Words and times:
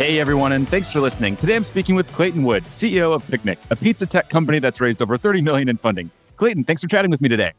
Hey 0.00 0.18
everyone, 0.18 0.52
and 0.52 0.66
thanks 0.66 0.90
for 0.90 0.98
listening. 0.98 1.36
Today 1.36 1.54
I'm 1.54 1.62
speaking 1.62 1.94
with 1.94 2.10
Clayton 2.14 2.42
Wood, 2.42 2.64
CEO 2.64 3.14
of 3.14 3.22
Picnic, 3.30 3.58
a 3.68 3.76
pizza 3.76 4.06
tech 4.06 4.30
company 4.30 4.58
that's 4.58 4.80
raised 4.80 5.02
over 5.02 5.18
30 5.18 5.42
million 5.42 5.68
in 5.68 5.76
funding. 5.76 6.10
Clayton, 6.38 6.64
thanks 6.64 6.80
for 6.80 6.88
chatting 6.88 7.10
with 7.10 7.20
me 7.20 7.28
today. 7.28 7.52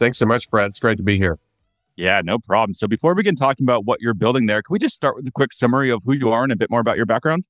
Thanks 0.00 0.18
so 0.18 0.26
much, 0.26 0.50
Brad. 0.50 0.70
It's 0.70 0.80
great 0.80 0.96
to 0.96 1.04
be 1.04 1.18
here. 1.18 1.38
Yeah, 1.94 2.20
no 2.24 2.40
problem. 2.40 2.74
So 2.74 2.88
before 2.88 3.14
we 3.14 3.20
begin 3.20 3.36
talking 3.36 3.64
about 3.64 3.84
what 3.84 4.00
you're 4.00 4.12
building 4.12 4.46
there, 4.46 4.60
can 4.60 4.72
we 4.72 4.80
just 4.80 4.96
start 4.96 5.14
with 5.14 5.24
a 5.28 5.30
quick 5.30 5.52
summary 5.52 5.88
of 5.88 6.02
who 6.04 6.14
you 6.14 6.32
are 6.32 6.42
and 6.42 6.50
a 6.50 6.56
bit 6.56 6.68
more 6.68 6.80
about 6.80 6.96
your 6.96 7.06
background? 7.06 7.44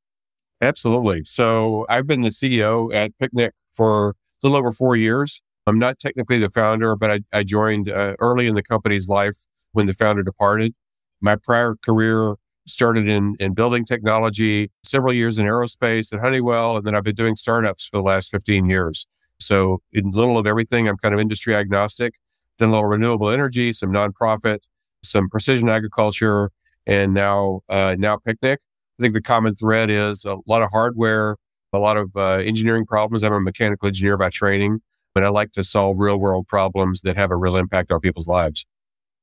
Absolutely. 0.60 1.24
So 1.24 1.86
I've 1.88 2.06
been 2.06 2.20
the 2.20 2.28
CEO 2.28 2.94
at 2.94 3.18
Picnic 3.18 3.54
for 3.72 4.10
a 4.10 4.14
little 4.42 4.58
over 4.58 4.72
four 4.72 4.94
years. 4.94 5.40
I'm 5.66 5.78
not 5.78 5.98
technically 5.98 6.38
the 6.38 6.50
founder, 6.50 6.96
but 6.96 7.10
I, 7.10 7.20
I 7.32 7.44
joined 7.44 7.88
uh, 7.88 8.16
early 8.18 8.46
in 8.46 8.56
the 8.56 8.62
company's 8.62 9.08
life 9.08 9.46
when 9.72 9.86
the 9.86 9.94
founder 9.94 10.22
departed. 10.22 10.74
My 11.22 11.36
prior 11.36 11.76
career 11.82 12.34
started 12.66 13.08
in, 13.08 13.36
in 13.40 13.54
building 13.54 13.84
technology, 13.84 14.70
several 14.82 15.12
years 15.12 15.38
in 15.38 15.46
aerospace 15.46 16.12
at 16.12 16.20
Honeywell, 16.20 16.76
and 16.76 16.86
then 16.86 16.94
I've 16.94 17.04
been 17.04 17.14
doing 17.14 17.36
startups 17.36 17.86
for 17.86 17.98
the 17.98 18.02
last 18.02 18.30
15 18.30 18.68
years. 18.68 19.06
So, 19.38 19.82
in 19.92 20.10
little 20.10 20.38
of 20.38 20.46
everything, 20.46 20.88
I'm 20.88 20.96
kind 20.96 21.12
of 21.12 21.20
industry 21.20 21.54
agnostic. 21.54 22.14
Done 22.58 22.68
a 22.68 22.72
little 22.72 22.86
renewable 22.86 23.30
energy, 23.30 23.72
some 23.72 23.90
nonprofit, 23.90 24.60
some 25.02 25.28
precision 25.28 25.68
agriculture, 25.68 26.50
and 26.86 27.12
now 27.12 27.60
uh, 27.68 27.96
now 27.98 28.16
picnic. 28.16 28.60
I 28.98 29.02
think 29.02 29.14
the 29.14 29.22
common 29.22 29.56
thread 29.56 29.90
is 29.90 30.24
a 30.24 30.36
lot 30.46 30.62
of 30.62 30.70
hardware, 30.70 31.36
a 31.72 31.78
lot 31.78 31.96
of 31.96 32.10
uh, 32.16 32.36
engineering 32.36 32.86
problems. 32.86 33.24
I'm 33.24 33.32
a 33.32 33.40
mechanical 33.40 33.88
engineer 33.88 34.16
by 34.16 34.30
training, 34.30 34.80
but 35.14 35.24
I 35.24 35.28
like 35.28 35.52
to 35.52 35.64
solve 35.64 35.96
real 35.98 36.16
world 36.16 36.46
problems 36.46 37.00
that 37.00 37.16
have 37.16 37.30
a 37.30 37.36
real 37.36 37.56
impact 37.56 37.90
on 37.90 38.00
people's 38.00 38.28
lives. 38.28 38.64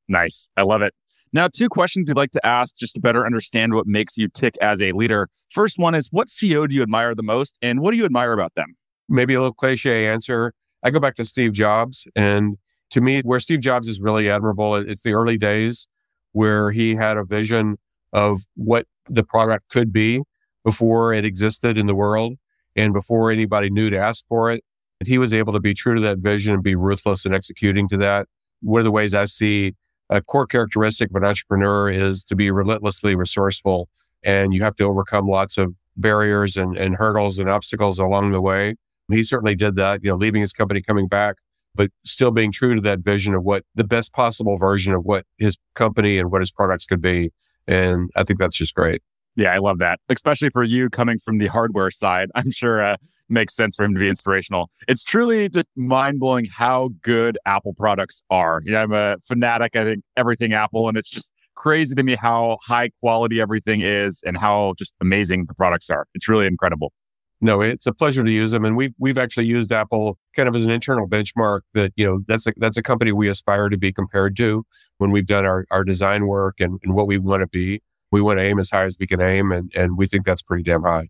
Nice. 0.08 0.50
I 0.58 0.64
love 0.64 0.82
it. 0.82 0.94
Now, 1.34 1.48
two 1.48 1.70
questions 1.70 2.08
we'd 2.08 2.18
like 2.18 2.32
to 2.32 2.46
ask 2.46 2.76
just 2.76 2.96
to 2.96 3.02
better 3.02 3.26
understand 3.26 3.74
what 3.74 3.88
makes 3.88 4.18
you 4.18 4.28
tick 4.28 4.58
as 4.62 4.82
a 4.82 4.92
leader. 4.92 5.30
First 5.50 5.80
one 5.80 5.96
is 5.96 6.10
what 6.12 6.28
CEO 6.28 6.68
do 6.68 6.76
you 6.76 6.82
admire 6.82 7.16
the 7.16 7.24
most 7.24 7.58
and 7.62 7.80
what 7.80 7.92
do 7.92 7.98
you 7.98 8.06
admire 8.06 8.34
about 8.34 8.56
them? 8.56 8.76
Maybe 9.08 9.34
a 9.34 9.40
little 9.40 9.54
cliche 9.54 10.08
answer. 10.08 10.54
I 10.84 10.90
go 10.90 11.00
back 11.00 11.16
to 11.16 11.26
Steve 11.26 11.54
Jobs. 11.54 12.06
And 12.16 12.58
to 12.92 13.00
me, 13.00 13.22
where 13.22 13.40
Steve 13.40 13.62
Jobs 13.62 13.88
is 13.88 14.02
really 14.02 14.30
admirable, 14.30 14.76
it's 14.76 15.02
the 15.02 15.14
early 15.14 15.38
days 15.38 15.88
where 16.34 16.72
he 16.72 16.96
had 16.96 17.18
a 17.18 17.24
vision 17.24 17.78
of 18.12 18.42
what 18.56 18.88
the 19.10 19.24
product 19.24 19.70
could 19.70 19.94
be 19.94 20.22
before 20.66 21.14
it 21.14 21.24
existed 21.24 21.78
in 21.78 21.86
the 21.86 21.96
world 21.96 22.34
and 22.76 22.94
before 22.94 23.32
anybody 23.32 23.70
knew 23.70 23.90
to 23.90 23.98
ask 23.98 24.26
for 24.28 24.52
it. 24.52 24.64
And 25.00 25.08
he 25.08 25.18
was 25.18 25.34
able 25.34 25.54
to 25.54 25.60
be 25.60 25.74
true 25.74 25.96
to 25.96 26.02
that 26.02 26.20
vision 26.20 26.54
and 26.54 26.64
be 26.64 26.76
ruthless 26.76 27.26
in 27.26 27.34
executing 27.34 27.88
to 27.88 27.98
that. 27.98 28.28
One 28.62 28.82
of 28.82 28.86
the 28.86 28.92
ways 28.92 29.14
I 29.14 29.26
see 29.26 29.76
a 30.12 30.22
core 30.22 30.46
characteristic 30.46 31.10
of 31.10 31.16
an 31.16 31.24
entrepreneur 31.24 31.90
is 31.90 32.26
to 32.26 32.36
be 32.36 32.52
relentlessly 32.52 33.16
resourceful 33.16 33.90
and 34.24 34.54
you 34.54 34.62
have 34.62 34.76
to 34.76 34.84
overcome 34.84 35.28
lots 35.28 35.58
of 35.58 35.74
barriers 35.96 36.58
and, 36.58 36.78
and 36.78 36.96
hurdles 36.96 37.40
and 37.40 37.50
obstacles 37.50 37.98
along 37.98 38.32
the 38.32 38.42
way. 38.42 38.76
He 39.10 39.24
certainly 39.24 39.56
did 39.56 39.76
that, 39.78 40.04
you 40.04 40.10
know, 40.10 40.16
leaving 40.16 40.42
his 40.42 40.54
company, 40.54 40.82
coming 40.82 41.08
back, 41.08 41.38
but 41.74 41.92
still 42.06 42.32
being 42.32 42.52
true 42.52 42.76
to 42.76 42.82
that 42.82 43.00
vision 43.00 43.34
of 43.34 43.44
what 43.44 43.64
the 43.74 43.84
best 43.84 44.14
possible 44.14 44.58
version 44.58 44.94
of 44.94 45.06
what 45.06 45.26
his 45.38 45.58
company 45.76 46.20
and 46.20 46.30
what 46.32 46.42
his 46.42 46.52
products 46.52 46.86
could 46.86 47.02
be. 47.02 47.32
And 47.68 48.10
I 48.16 48.24
think 48.24 48.40
that's 48.40 48.56
just 48.56 48.76
great. 48.76 49.02
Yeah, 49.36 49.54
I 49.54 49.60
love 49.60 49.80
that, 49.80 50.00
especially 50.10 50.50
for 50.50 50.64
you 50.64 50.90
coming 50.90 51.18
from 51.18 51.38
the 51.38 51.48
hardware 51.48 51.90
side. 51.90 52.30
I'm 52.36 52.52
sure 52.52 52.84
uh, 52.84 52.98
makes 53.32 53.56
sense 53.56 53.76
for 53.76 53.84
him 53.84 53.94
to 53.94 54.00
be 54.00 54.10
inspirational. 54.10 54.70
It's 54.88 55.04
truly 55.04 55.50
just 55.50 55.70
mind 55.76 56.20
blowing 56.20 56.46
how 56.46 56.90
good 57.02 57.38
Apple 57.46 57.74
products 57.74 58.24
are. 58.30 58.62
You 58.64 58.74
know, 58.74 58.82
I'm 58.82 58.94
a 58.94 59.18
fanatic. 59.28 59.76
I 59.76 59.84
think 59.84 60.04
everything 60.18 60.54
Apple, 60.54 60.88
and 60.88 60.98
it's 60.98 61.10
just 61.10 61.32
crazy 61.56 61.96
to 61.96 62.04
me 62.04 62.16
how 62.16 62.58
high 62.66 62.90
quality 63.00 63.40
everything 63.40 63.82
is 63.82 64.22
and 64.26 64.38
how 64.38 64.74
just 64.78 64.94
amazing 65.02 65.46
the 65.46 65.54
products 65.54 65.90
are. 65.90 66.08
It's 66.14 66.28
really 66.28 66.48
incredible. 66.48 66.92
No, 67.44 67.62
it's 67.62 67.88
a 67.88 67.92
pleasure 67.92 68.24
to 68.24 68.30
use 68.30 68.52
them, 68.52 68.66
and 68.66 68.78
we've 68.78 68.94
we've 69.00 69.18
actually 69.18 69.48
used 69.48 69.72
Apple 69.72 70.20
kind 70.36 70.48
of 70.48 70.56
as 70.56 70.64
an 70.64 70.72
internal 70.72 71.08
benchmark. 71.08 71.62
That 71.74 71.92
you 71.96 72.06
know 72.06 72.20
that's 72.28 72.46
a 72.46 72.54
that's 72.58 72.78
a 72.78 72.84
company 72.84 73.12
we 73.12 73.30
aspire 73.30 73.68
to 73.68 73.78
be 73.78 73.92
compared 73.92 74.38
to 74.38 74.64
when 75.00 75.10
we've 75.10 75.26
done 75.26 75.44
our 75.44 75.66
our 75.72 75.84
design 75.84 76.28
work 76.28 76.60
and, 76.60 76.80
and 76.84 76.94
what 76.94 77.08
we 77.08 77.18
want 77.18 77.42
to 77.42 77.48
be. 77.48 77.82
We 78.12 78.22
want 78.22 78.38
to 78.38 78.44
aim 78.44 78.60
as 78.60 78.70
high 78.70 78.84
as 78.84 78.96
we 79.00 79.08
can 79.08 79.22
aim, 79.22 79.52
and 79.52 79.72
and 79.76 79.98
we 79.98 80.06
think 80.06 80.24
that's 80.24 80.44
pretty 80.44 80.62
damn 80.62 80.84
high. 80.84 81.10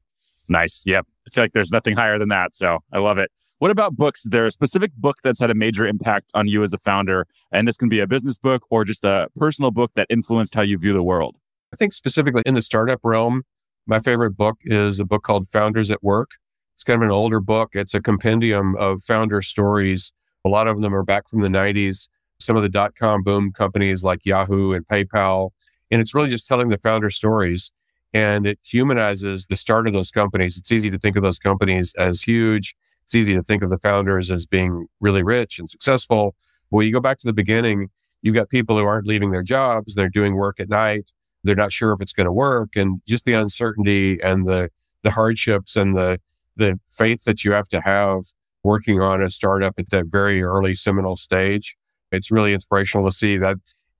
Nice. 0.51 0.83
Yep. 0.85 1.07
I 1.27 1.29
feel 1.29 1.43
like 1.43 1.53
there's 1.53 1.71
nothing 1.71 1.95
higher 1.95 2.19
than 2.19 2.29
that. 2.29 2.55
So 2.55 2.79
I 2.91 2.99
love 2.99 3.17
it. 3.17 3.31
What 3.59 3.71
about 3.71 3.95
books? 3.95 4.25
Is 4.25 4.31
there 4.31 4.45
a 4.45 4.51
specific 4.51 4.91
book 4.97 5.17
that's 5.23 5.39
had 5.39 5.49
a 5.49 5.55
major 5.55 5.85
impact 5.85 6.29
on 6.33 6.47
you 6.47 6.63
as 6.63 6.73
a 6.73 6.77
founder? 6.77 7.27
And 7.51 7.67
this 7.67 7.77
can 7.77 7.89
be 7.89 7.99
a 7.99 8.07
business 8.07 8.37
book 8.37 8.63
or 8.69 8.83
just 8.83 9.03
a 9.03 9.29
personal 9.37 9.71
book 9.71 9.91
that 9.95 10.07
influenced 10.09 10.55
how 10.55 10.63
you 10.63 10.77
view 10.77 10.93
the 10.93 11.03
world. 11.03 11.37
I 11.73 11.77
think 11.77 11.93
specifically 11.93 12.43
in 12.45 12.55
the 12.55 12.61
startup 12.61 12.99
realm, 13.03 13.43
my 13.87 13.99
favorite 13.99 14.31
book 14.31 14.57
is 14.63 14.99
a 14.99 15.05
book 15.05 15.23
called 15.23 15.47
Founders 15.47 15.89
at 15.89 16.03
Work. 16.03 16.31
It's 16.75 16.83
kind 16.83 16.97
of 17.01 17.03
an 17.03 17.11
older 17.11 17.39
book. 17.39 17.69
It's 17.73 17.93
a 17.93 18.01
compendium 18.01 18.75
of 18.75 19.03
founder 19.03 19.41
stories. 19.41 20.11
A 20.43 20.49
lot 20.49 20.67
of 20.67 20.81
them 20.81 20.93
are 20.93 21.03
back 21.03 21.29
from 21.29 21.41
the 21.41 21.47
90s. 21.47 22.09
Some 22.39 22.57
of 22.57 22.63
the 22.63 22.69
dot 22.69 22.95
com 22.95 23.21
boom 23.21 23.51
companies 23.53 24.03
like 24.03 24.25
Yahoo 24.25 24.73
and 24.73 24.87
PayPal. 24.87 25.51
And 25.91 26.01
it's 26.01 26.15
really 26.15 26.29
just 26.29 26.47
telling 26.47 26.69
the 26.69 26.77
founder 26.77 27.11
stories 27.11 27.71
and 28.13 28.45
it 28.45 28.59
humanizes 28.63 29.47
the 29.47 29.55
start 29.55 29.87
of 29.87 29.93
those 29.93 30.11
companies. 30.11 30.57
It's 30.57 30.71
easy 30.71 30.89
to 30.89 30.99
think 30.99 31.15
of 31.15 31.23
those 31.23 31.39
companies 31.39 31.93
as 31.97 32.21
huge. 32.21 32.75
It's 33.03 33.15
easy 33.15 33.33
to 33.33 33.43
think 33.43 33.63
of 33.63 33.69
the 33.69 33.79
founders 33.79 34.29
as 34.31 34.45
being 34.45 34.87
really 34.99 35.23
rich 35.23 35.59
and 35.59 35.69
successful. 35.69 36.35
Well, 36.69 36.85
you 36.85 36.93
go 36.93 36.99
back 36.99 37.17
to 37.19 37.27
the 37.27 37.33
beginning, 37.33 37.89
you've 38.21 38.35
got 38.35 38.49
people 38.49 38.77
who 38.77 38.85
aren't 38.85 39.07
leaving 39.07 39.31
their 39.31 39.43
jobs. 39.43 39.95
They're 39.95 40.09
doing 40.09 40.35
work 40.35 40.59
at 40.59 40.69
night. 40.69 41.11
They're 41.43 41.55
not 41.55 41.73
sure 41.73 41.91
if 41.93 42.01
it's 42.01 42.13
going 42.13 42.25
to 42.25 42.31
work. 42.31 42.75
And 42.75 43.01
just 43.07 43.25
the 43.25 43.33
uncertainty 43.33 44.21
and 44.21 44.47
the, 44.47 44.69
the 45.03 45.11
hardships 45.11 45.75
and 45.75 45.95
the, 45.95 46.19
the 46.55 46.79
faith 46.87 47.23
that 47.23 47.43
you 47.43 47.51
have 47.53 47.67
to 47.69 47.81
have 47.81 48.25
working 48.63 49.01
on 49.01 49.21
a 49.21 49.31
startup 49.31 49.75
at 49.79 49.89
that 49.89 50.05
very 50.05 50.43
early 50.43 50.75
seminal 50.75 51.15
stage. 51.15 51.77
It's 52.11 52.29
really 52.29 52.53
inspirational 52.53 53.09
to 53.09 53.15
see 53.15 53.37
that 53.37 53.57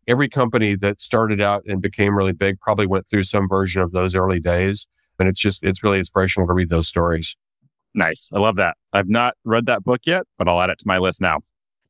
every 0.08 0.30
company 0.30 0.76
that 0.76 1.02
started 1.02 1.42
out 1.42 1.64
and 1.66 1.82
became 1.82 2.18
really 2.18 2.32
big 2.32 2.60
probably 2.60 2.88
went 2.88 3.08
through 3.08 3.24
some 3.24 3.48
version 3.48 3.82
of 3.82 3.92
those 3.92 4.16
early 4.16 4.40
days. 4.40 4.88
And 5.20 5.30
it's 5.30 5.40
just, 5.40 5.64
it's 5.64 5.84
really 5.84 6.00
inspirational 6.00 6.48
to 6.48 6.54
read 6.54 6.70
those 6.70 6.88
stories. 6.88 7.36
Nice. 7.94 8.30
I 8.34 8.40
love 8.40 8.56
that. 8.56 8.78
I've 8.94 9.10
not 9.10 9.36
read 9.44 9.66
that 9.68 9.84
book 9.84 10.02
yet, 10.06 10.24
but 10.38 10.48
I'll 10.48 10.62
add 10.62 10.70
it 10.70 10.80
to 10.80 10.88
my 10.88 10.98
list 10.98 11.22
now. 11.22 11.40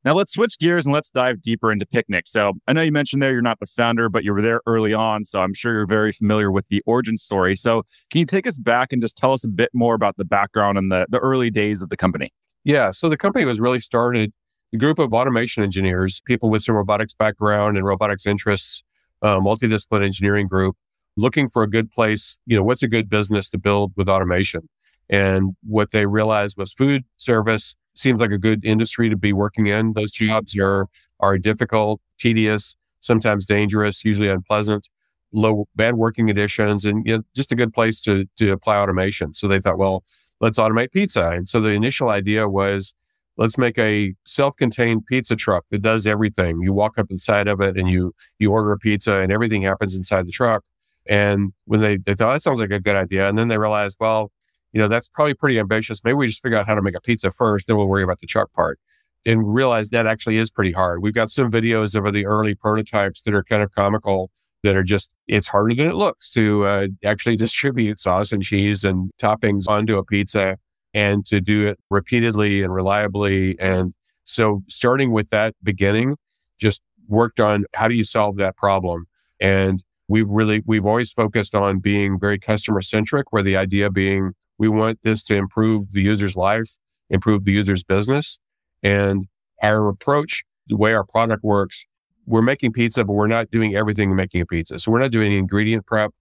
Now 0.04 0.16
let's 0.16 0.34
switch 0.34 0.58
gears 0.58 0.88
and 0.88 0.94
let's 0.94 1.12
dive 1.12 1.42
deeper 1.42 1.72
into 1.72 1.86
Picnic. 1.86 2.28
So 2.28 2.54
I 2.68 2.74
know 2.74 2.82
you 2.82 2.92
mentioned 2.92 3.22
there 3.22 3.32
you're 3.32 3.42
not 3.42 3.60
the 3.60 3.68
founder, 3.68 4.10
but 4.10 4.24
you 4.24 4.34
were 4.34 4.42
there 4.42 4.62
early 4.66 4.94
on. 4.94 5.26
So 5.26 5.40
I'm 5.40 5.54
sure 5.54 5.74
you're 5.74 5.86
very 5.86 6.12
familiar 6.12 6.52
with 6.52 6.68
the 6.70 6.82
origin 6.88 7.18
story. 7.18 7.56
So 7.56 7.84
can 8.10 8.20
you 8.20 8.26
take 8.26 8.48
us 8.48 8.58
back 8.58 8.92
and 8.92 9.02
just 9.02 9.16
tell 9.16 9.32
us 9.32 9.44
a 9.44 9.48
bit 9.48 9.70
more 9.74 9.94
about 9.94 10.18
the 10.18 10.26
background 10.26 10.80
and 10.80 10.92
the, 10.92 11.06
the 11.10 11.20
early 11.20 11.52
days 11.52 11.84
of 11.84 11.90
the 11.90 11.98
company? 11.98 12.34
Yeah. 12.64 12.92
So 12.92 13.10
the 13.10 13.18
company 13.18 13.46
was 13.46 13.60
really 13.60 13.80
started 13.80 14.34
group 14.78 15.00
of 15.00 15.14
automation 15.14 15.64
engineers, 15.64 16.22
people 16.26 16.50
with 16.50 16.64
some 16.64 16.76
robotics 16.76 17.14
background 17.14 17.78
and 17.78 17.86
robotics 17.86 18.26
interests, 18.26 18.84
uh, 19.22 19.40
multidisciplinary 19.40 20.06
engineering 20.06 20.48
group, 20.48 20.78
looking 21.18 21.50
for 21.50 21.64
a 21.64 21.70
good 21.70 21.92
place. 21.92 22.40
You 22.45 22.57
know, 22.57 22.63
what's 22.63 22.84
a 22.84 22.88
good 22.88 23.10
business 23.10 23.50
to 23.51 23.57
build 23.57 23.94
with 23.95 24.07
automation? 24.07 24.69
And 25.10 25.56
what 25.62 25.92
they 25.92 26.06
realized 26.06 26.57
was 26.57 26.74
food 26.74 27.04
service 27.18 27.75
seems 27.95 28.22
like 28.22 28.31
a 28.31 28.38
good 28.38 28.63
industry 28.63 29.10
to 29.10 29.18
be 29.18 29.34
working 29.34 29.68
in. 29.68 29.94
Those 29.94 30.12
jobs 30.12 30.57
are 30.57 30.88
are 31.19 31.38
difficult, 31.38 32.01
tedious, 32.18 32.75
sometimes 33.01 33.45
dangerous, 33.45 34.06
usually 34.06 34.30
unpleasant, 34.30 34.88
low 35.34 35.68
bad 35.75 35.95
working 35.95 36.28
conditions, 36.28 36.86
and 36.86 37.06
you 37.06 37.18
know, 37.18 37.24
just 37.36 37.51
a 37.51 37.56
good 37.56 37.74
place 37.74 38.00
to 38.01 38.25
to 38.38 38.51
apply 38.51 38.78
automation. 38.78 39.34
So 39.34 39.48
they 39.50 39.60
thought, 39.60 39.78
well, 39.78 40.06
let's 40.40 40.57
automate 40.57 40.92
pizza. 40.92 41.30
And 41.30 41.48
so 41.48 41.60
the 41.60 41.69
initial 41.69 42.10
idea 42.10 42.48
was 42.48 42.95
let's 43.42 43.58
make 43.58 43.78
a 43.80 44.14
self-contained 44.26 45.06
pizza 45.08 45.36
truck 45.36 45.66
that 45.72 45.82
does 45.82 46.06
everything. 46.06 46.62
You 46.62 46.74
walk 46.74 47.00
up 47.00 47.10
inside 47.10 47.48
of 47.48 47.60
it 47.60 47.76
and 47.76 47.90
you 47.90 48.14
you 48.38 48.52
order 48.52 48.72
a 48.72 48.78
pizza 48.78 49.16
and 49.16 49.32
everything 49.32 49.64
happens 49.64 49.96
inside 49.96 50.28
the 50.28 50.32
truck. 50.32 50.64
And 51.08 51.52
when 51.66 51.82
they, 51.82 51.98
they 51.98 52.14
thought 52.14 52.34
that 52.34 52.44
sounds 52.44 52.62
like 52.62 52.70
a 52.70 52.80
good 52.80 52.96
idea, 52.96 53.28
and 53.28 53.38
then 53.38 53.48
they 53.48 53.58
realized, 53.58 53.98
well, 54.00 54.32
you 54.72 54.80
know, 54.80 54.88
that's 54.88 55.10
probably 55.10 55.34
pretty 55.34 55.60
ambitious. 55.60 56.04
Maybe 56.04 56.14
we 56.14 56.28
just 56.28 56.42
figure 56.42 56.60
out 56.60 56.68
how 56.68 56.76
to 56.76 56.82
make 56.84 56.96
a 56.96 57.02
pizza 57.02 57.32
first, 57.32 57.66
then 57.66 57.76
we'll 57.76 57.88
worry 57.88 58.04
about 58.04 58.20
the 58.20 58.28
truck 58.28 58.54
part. 58.54 58.80
And 59.26 59.54
realize 59.54 59.90
that 59.90 60.06
actually 60.06 60.38
is 60.38 60.52
pretty 60.52 60.72
hard. 60.72 61.02
We've 61.02 61.14
got 61.14 61.32
some 61.32 61.52
videos 61.52 61.96
of 61.96 62.14
the 62.14 62.26
early 62.26 62.54
prototypes 62.54 63.24
that 63.24 63.34
are 63.34 63.44
kind 63.44 63.64
of 63.64 63.72
comical 63.72 64.30
that 64.64 64.76
are 64.76 64.84
just, 64.84 65.12
it's 65.28 65.48
harder 65.48 65.74
than 65.74 65.90
it 65.90 65.96
looks 65.96 66.30
to 66.32 66.66
uh, 66.66 66.88
actually 67.04 67.36
distribute 67.46 68.00
sauce 68.00 68.32
and 68.32 68.44
cheese 68.44 68.84
and 68.84 69.10
toppings 69.20 69.68
onto 69.68 69.98
a 69.98 70.06
pizza 70.06 70.58
and 70.94 71.26
to 71.26 71.40
do 71.40 71.68
it 71.68 71.80
repeatedly 71.90 72.62
and 72.62 72.74
reliably. 72.74 73.58
And 73.60 73.94
so 74.24 74.64
starting 74.68 75.12
with 75.12 75.30
that 75.30 75.56
beginning, 75.64 76.18
just 76.60 76.82
worked 77.08 77.40
on 77.40 77.66
how 77.74 77.88
do 77.88 77.96
you 77.96 78.04
solve 78.04 78.38
that 78.38 78.56
problem? 78.56 79.06
And 79.40 79.84
we've 80.08 80.30
really, 80.30 80.62
we've 80.66 80.86
always 80.86 81.12
focused 81.12 81.56
on 81.56 81.80
being 81.80 82.20
very 82.20 82.38
customer 82.38 82.82
centric, 82.82 83.32
where 83.32 83.44
the 83.44 83.58
idea 83.58 83.90
being 83.90 84.34
we 84.58 84.68
want 84.68 85.00
this 85.04 85.24
to 85.24 85.36
improve 85.36 85.92
the 85.92 86.02
user's 86.02 86.36
life, 86.36 86.78
improve 87.10 87.46
the 87.46 87.52
user's 87.52 87.84
business. 87.84 88.40
And 88.84 89.28
our 89.62 89.88
approach, 89.90 90.44
the 90.68 90.78
way 90.78 90.94
our 90.94 91.04
product 91.04 91.44
works, 91.44 91.86
we're 92.26 92.42
making 92.42 92.74
pizza, 92.74 93.04
but 93.04 93.14
we're 93.14 93.28
not 93.28 93.50
doing 93.50 93.76
everything 93.76 94.16
making 94.16 94.42
a 94.42 94.46
pizza. 94.46 94.80
So 94.80 94.92
we're 94.92 95.02
not 95.02 95.12
doing 95.12 95.32
ingredient 95.32 95.86
prep 95.86 96.12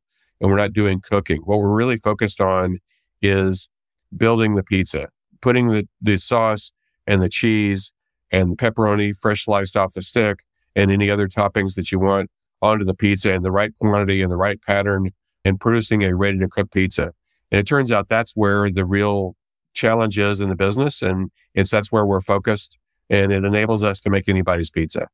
and 0.40 0.50
we're 0.50 0.56
not 0.56 0.72
doing 0.72 1.00
cooking. 1.00 1.42
What 1.44 1.58
we're 1.58 1.74
really 1.74 1.96
focused 1.96 2.40
on 2.40 2.78
is 3.20 3.68
building 4.16 4.54
the 4.54 4.62
pizza, 4.62 5.08
putting 5.40 5.68
the, 5.68 5.88
the 6.00 6.16
sauce 6.16 6.72
and 7.06 7.22
the 7.22 7.28
cheese 7.28 7.92
and 8.30 8.52
the 8.52 8.56
pepperoni 8.56 9.16
fresh 9.16 9.44
sliced 9.44 9.76
off 9.76 9.94
the 9.94 10.02
stick 10.02 10.44
and 10.76 10.90
any 10.90 11.10
other 11.10 11.28
toppings 11.28 11.74
that 11.74 11.90
you 11.90 11.98
want 11.98 12.30
onto 12.62 12.84
the 12.84 12.94
pizza 12.94 13.32
in 13.32 13.42
the 13.42 13.50
right 13.50 13.72
quantity 13.78 14.22
and 14.22 14.30
the 14.30 14.36
right 14.36 14.60
pattern 14.62 15.10
and 15.44 15.60
producing 15.60 16.04
a 16.04 16.14
ready 16.14 16.38
to 16.38 16.48
cook 16.48 16.70
pizza. 16.70 17.12
And 17.50 17.58
it 17.58 17.66
turns 17.66 17.90
out 17.90 18.08
that's 18.08 18.32
where 18.36 18.70
the 18.70 18.84
real 18.84 19.34
challenge 19.72 20.18
is 20.18 20.40
in 20.40 20.48
the 20.48 20.56
business. 20.56 21.02
And 21.02 21.30
it's 21.54 21.70
that's 21.70 21.90
where 21.90 22.06
we're 22.06 22.20
focused 22.20 22.78
and 23.08 23.32
it 23.32 23.44
enables 23.44 23.82
us 23.82 24.00
to 24.00 24.10
make 24.10 24.28
anybody's 24.28 24.70
pizza. 24.70 25.08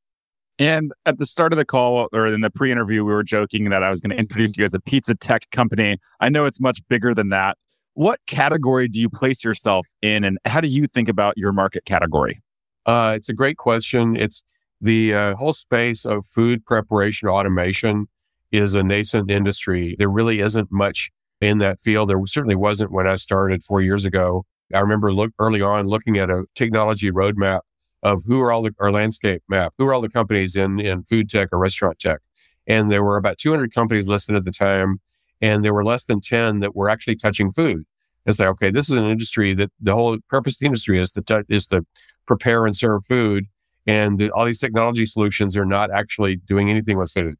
And 0.58 0.92
at 1.04 1.18
the 1.18 1.26
start 1.26 1.52
of 1.52 1.58
the 1.58 1.64
call 1.64 2.08
or 2.12 2.26
in 2.26 2.40
the 2.40 2.50
pre 2.50 2.72
interview, 2.72 3.04
we 3.04 3.12
were 3.12 3.22
joking 3.22 3.68
that 3.70 3.82
I 3.82 3.90
was 3.90 4.00
going 4.00 4.10
to 4.10 4.16
introduce 4.16 4.56
you 4.56 4.64
as 4.64 4.74
a 4.74 4.80
pizza 4.80 5.14
tech 5.14 5.50
company. 5.50 5.98
I 6.20 6.28
know 6.28 6.46
it's 6.46 6.60
much 6.60 6.80
bigger 6.88 7.14
than 7.14 7.28
that. 7.30 7.58
What 7.96 8.20
category 8.26 8.88
do 8.88 9.00
you 9.00 9.08
place 9.08 9.42
yourself 9.42 9.86
in, 10.02 10.22
and 10.22 10.36
how 10.44 10.60
do 10.60 10.68
you 10.68 10.86
think 10.86 11.08
about 11.08 11.38
your 11.38 11.50
market 11.50 11.86
category? 11.86 12.42
Uh, 12.84 13.14
it's 13.16 13.30
a 13.30 13.32
great 13.32 13.56
question. 13.56 14.16
It's 14.16 14.44
the 14.82 15.14
uh, 15.14 15.34
whole 15.34 15.54
space 15.54 16.04
of 16.04 16.26
food 16.26 16.66
preparation 16.66 17.30
automation 17.30 18.08
is 18.52 18.74
a 18.74 18.82
nascent 18.82 19.30
industry. 19.30 19.96
There 19.98 20.10
really 20.10 20.40
isn't 20.40 20.70
much 20.70 21.10
in 21.40 21.56
that 21.58 21.80
field. 21.80 22.10
There 22.10 22.20
certainly 22.26 22.54
wasn't 22.54 22.92
when 22.92 23.06
I 23.06 23.16
started 23.16 23.64
four 23.64 23.80
years 23.80 24.04
ago. 24.04 24.44
I 24.74 24.80
remember 24.80 25.10
look 25.10 25.32
early 25.38 25.62
on 25.62 25.86
looking 25.86 26.18
at 26.18 26.28
a 26.28 26.44
technology 26.54 27.10
roadmap 27.10 27.60
of 28.02 28.24
who 28.26 28.42
are 28.42 28.52
all 28.52 28.60
the 28.60 28.74
our 28.78 28.92
landscape 28.92 29.42
map, 29.48 29.72
who 29.78 29.86
are 29.86 29.94
all 29.94 30.02
the 30.02 30.10
companies 30.10 30.54
in 30.54 30.78
in 30.80 31.04
food 31.04 31.30
tech 31.30 31.48
or 31.50 31.58
restaurant 31.58 31.98
tech, 31.98 32.20
and 32.66 32.92
there 32.92 33.02
were 33.02 33.16
about 33.16 33.38
200 33.38 33.72
companies 33.72 34.06
listed 34.06 34.36
at 34.36 34.44
the 34.44 34.52
time, 34.52 35.00
and 35.40 35.64
there 35.64 35.74
were 35.74 35.84
less 35.84 36.04
than 36.04 36.20
10 36.20 36.60
that 36.60 36.74
were 36.74 36.88
actually 36.88 37.16
touching 37.16 37.50
food. 37.50 37.84
It's 38.24 38.38
like 38.38 38.48
okay, 38.48 38.70
this 38.70 38.90
is 38.90 38.96
an 38.96 39.06
industry 39.06 39.54
that 39.54 39.70
the 39.80 39.94
whole 39.94 40.18
purpose 40.28 40.56
of 40.56 40.60
the 40.60 40.66
industry 40.66 41.00
is 41.00 41.12
to 41.12 41.22
t- 41.22 41.42
is 41.48 41.66
to 41.68 41.86
prepare 42.26 42.66
and 42.66 42.76
serve 42.76 43.04
food, 43.04 43.46
and 43.86 44.18
the, 44.18 44.30
all 44.30 44.44
these 44.44 44.58
technology 44.58 45.06
solutions 45.06 45.56
are 45.56 45.64
not 45.64 45.90
actually 45.90 46.36
doing 46.36 46.68
anything 46.68 46.98
with 46.98 47.12
food. 47.12 47.36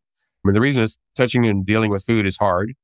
I 0.46 0.48
mean, 0.48 0.54
the 0.54 0.60
reason 0.60 0.82
is 0.82 0.98
touching 1.16 1.44
and 1.44 1.66
dealing 1.66 1.90
with 1.90 2.04
food 2.04 2.25
is 2.25 2.37
hard. 2.37 2.75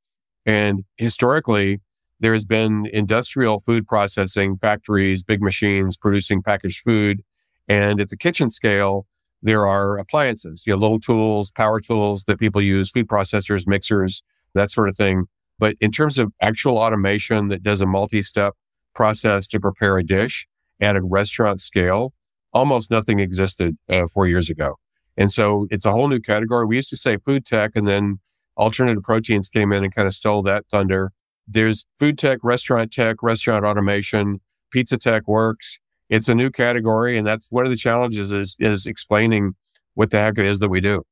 And 0.45 0.85
historically, 0.97 1.81
there 2.19 2.33
has 2.33 2.45
been 2.45 2.87
industrial 2.93 3.61
food 3.61 3.87
processing 3.87 4.57
factories, 4.57 5.23
big 5.23 5.41
machines 5.41 5.97
producing 5.97 6.43
packaged 6.43 6.83
food. 6.83 7.23
And 7.69 8.01
at 8.01 8.09
the 8.09 8.17
kitchen 8.17 8.51
scale, 8.51 9.07
there 9.43 9.67
are 9.67 9.99
appliances, 9.99 10.65
you 10.67 10.73
know, 10.73 10.79
little 10.79 11.01
tools, 11.01 11.51
power 11.51 11.81
tools 11.81 12.25
that 12.25 12.39
people 12.39 12.61
use, 12.61 12.91
food 12.91 13.09
processors, 13.09 13.67
mixers, 13.67 14.23
that 14.55 14.71
sort 14.71 14.89
of 14.89 14.97
thing. 14.97 15.25
But 15.59 15.77
in 15.81 15.91
terms 15.93 16.19
of 16.19 16.33
actual 16.41 16.79
automation 16.79 17.49
that 17.49 17.63
does 17.63 17.81
a 17.81 17.87
multi 17.87 18.23
step 18.23 18.55
process 18.95 19.47
to 19.49 19.61
prepare 19.61 19.99
a 19.99 20.05
dish 20.05 20.47
at 20.81 20.97
a 20.97 21.03
restaurant 21.03 21.61
scale, 21.61 22.13
almost 22.53 22.91
nothing 22.91 23.21
existed 23.21 23.77
uh, 23.89 24.07
four 24.07 24.27
years 24.27 24.51
ago. 24.51 24.77
And 25.17 25.31
so 25.31 25.67
it's 25.71 25.85
a 25.85 25.93
whole 25.93 26.09
new 26.09 26.21
category. 26.21 26.67
We 26.67 26.77
used 26.77 26.91
to 26.91 26.97
say 26.97 27.17
food 27.17 27.45
tech 27.45 27.73
and 27.75 27.87
then 27.87 28.19
alternative 28.57 29.03
proteins 29.03 29.49
came 29.49 29.73
in 29.73 29.85
and 29.85 29.95
kind 29.95 30.09
of 30.09 30.15
stole 30.15 30.43
that 30.43 30.67
thunder. 30.71 31.13
There's 31.47 31.87
food 31.99 32.19
tech, 32.19 32.39
restaurant 32.43 32.93
tech, 32.93 33.23
restaurant 33.23 33.65
automation, 33.65 34.41
pizza 34.71 34.97
tech 34.97 35.27
works. 35.27 35.79
It's 36.09 36.29
a 36.29 36.35
new 36.35 36.51
category. 36.51 37.17
And 37.19 37.27
that's 37.27 37.51
one 37.51 37.67
of 37.67 37.71
the 37.71 37.77
challenges 37.77 38.33
is, 38.33 38.57
is 38.59 38.87
explaining 38.87 39.55
what 39.95 40.11
the 40.11 40.19
heck 40.19 40.39
it 40.39 40.47
is 40.47 40.59
that 40.61 40.69
we 40.69 40.81
do. 40.81 41.05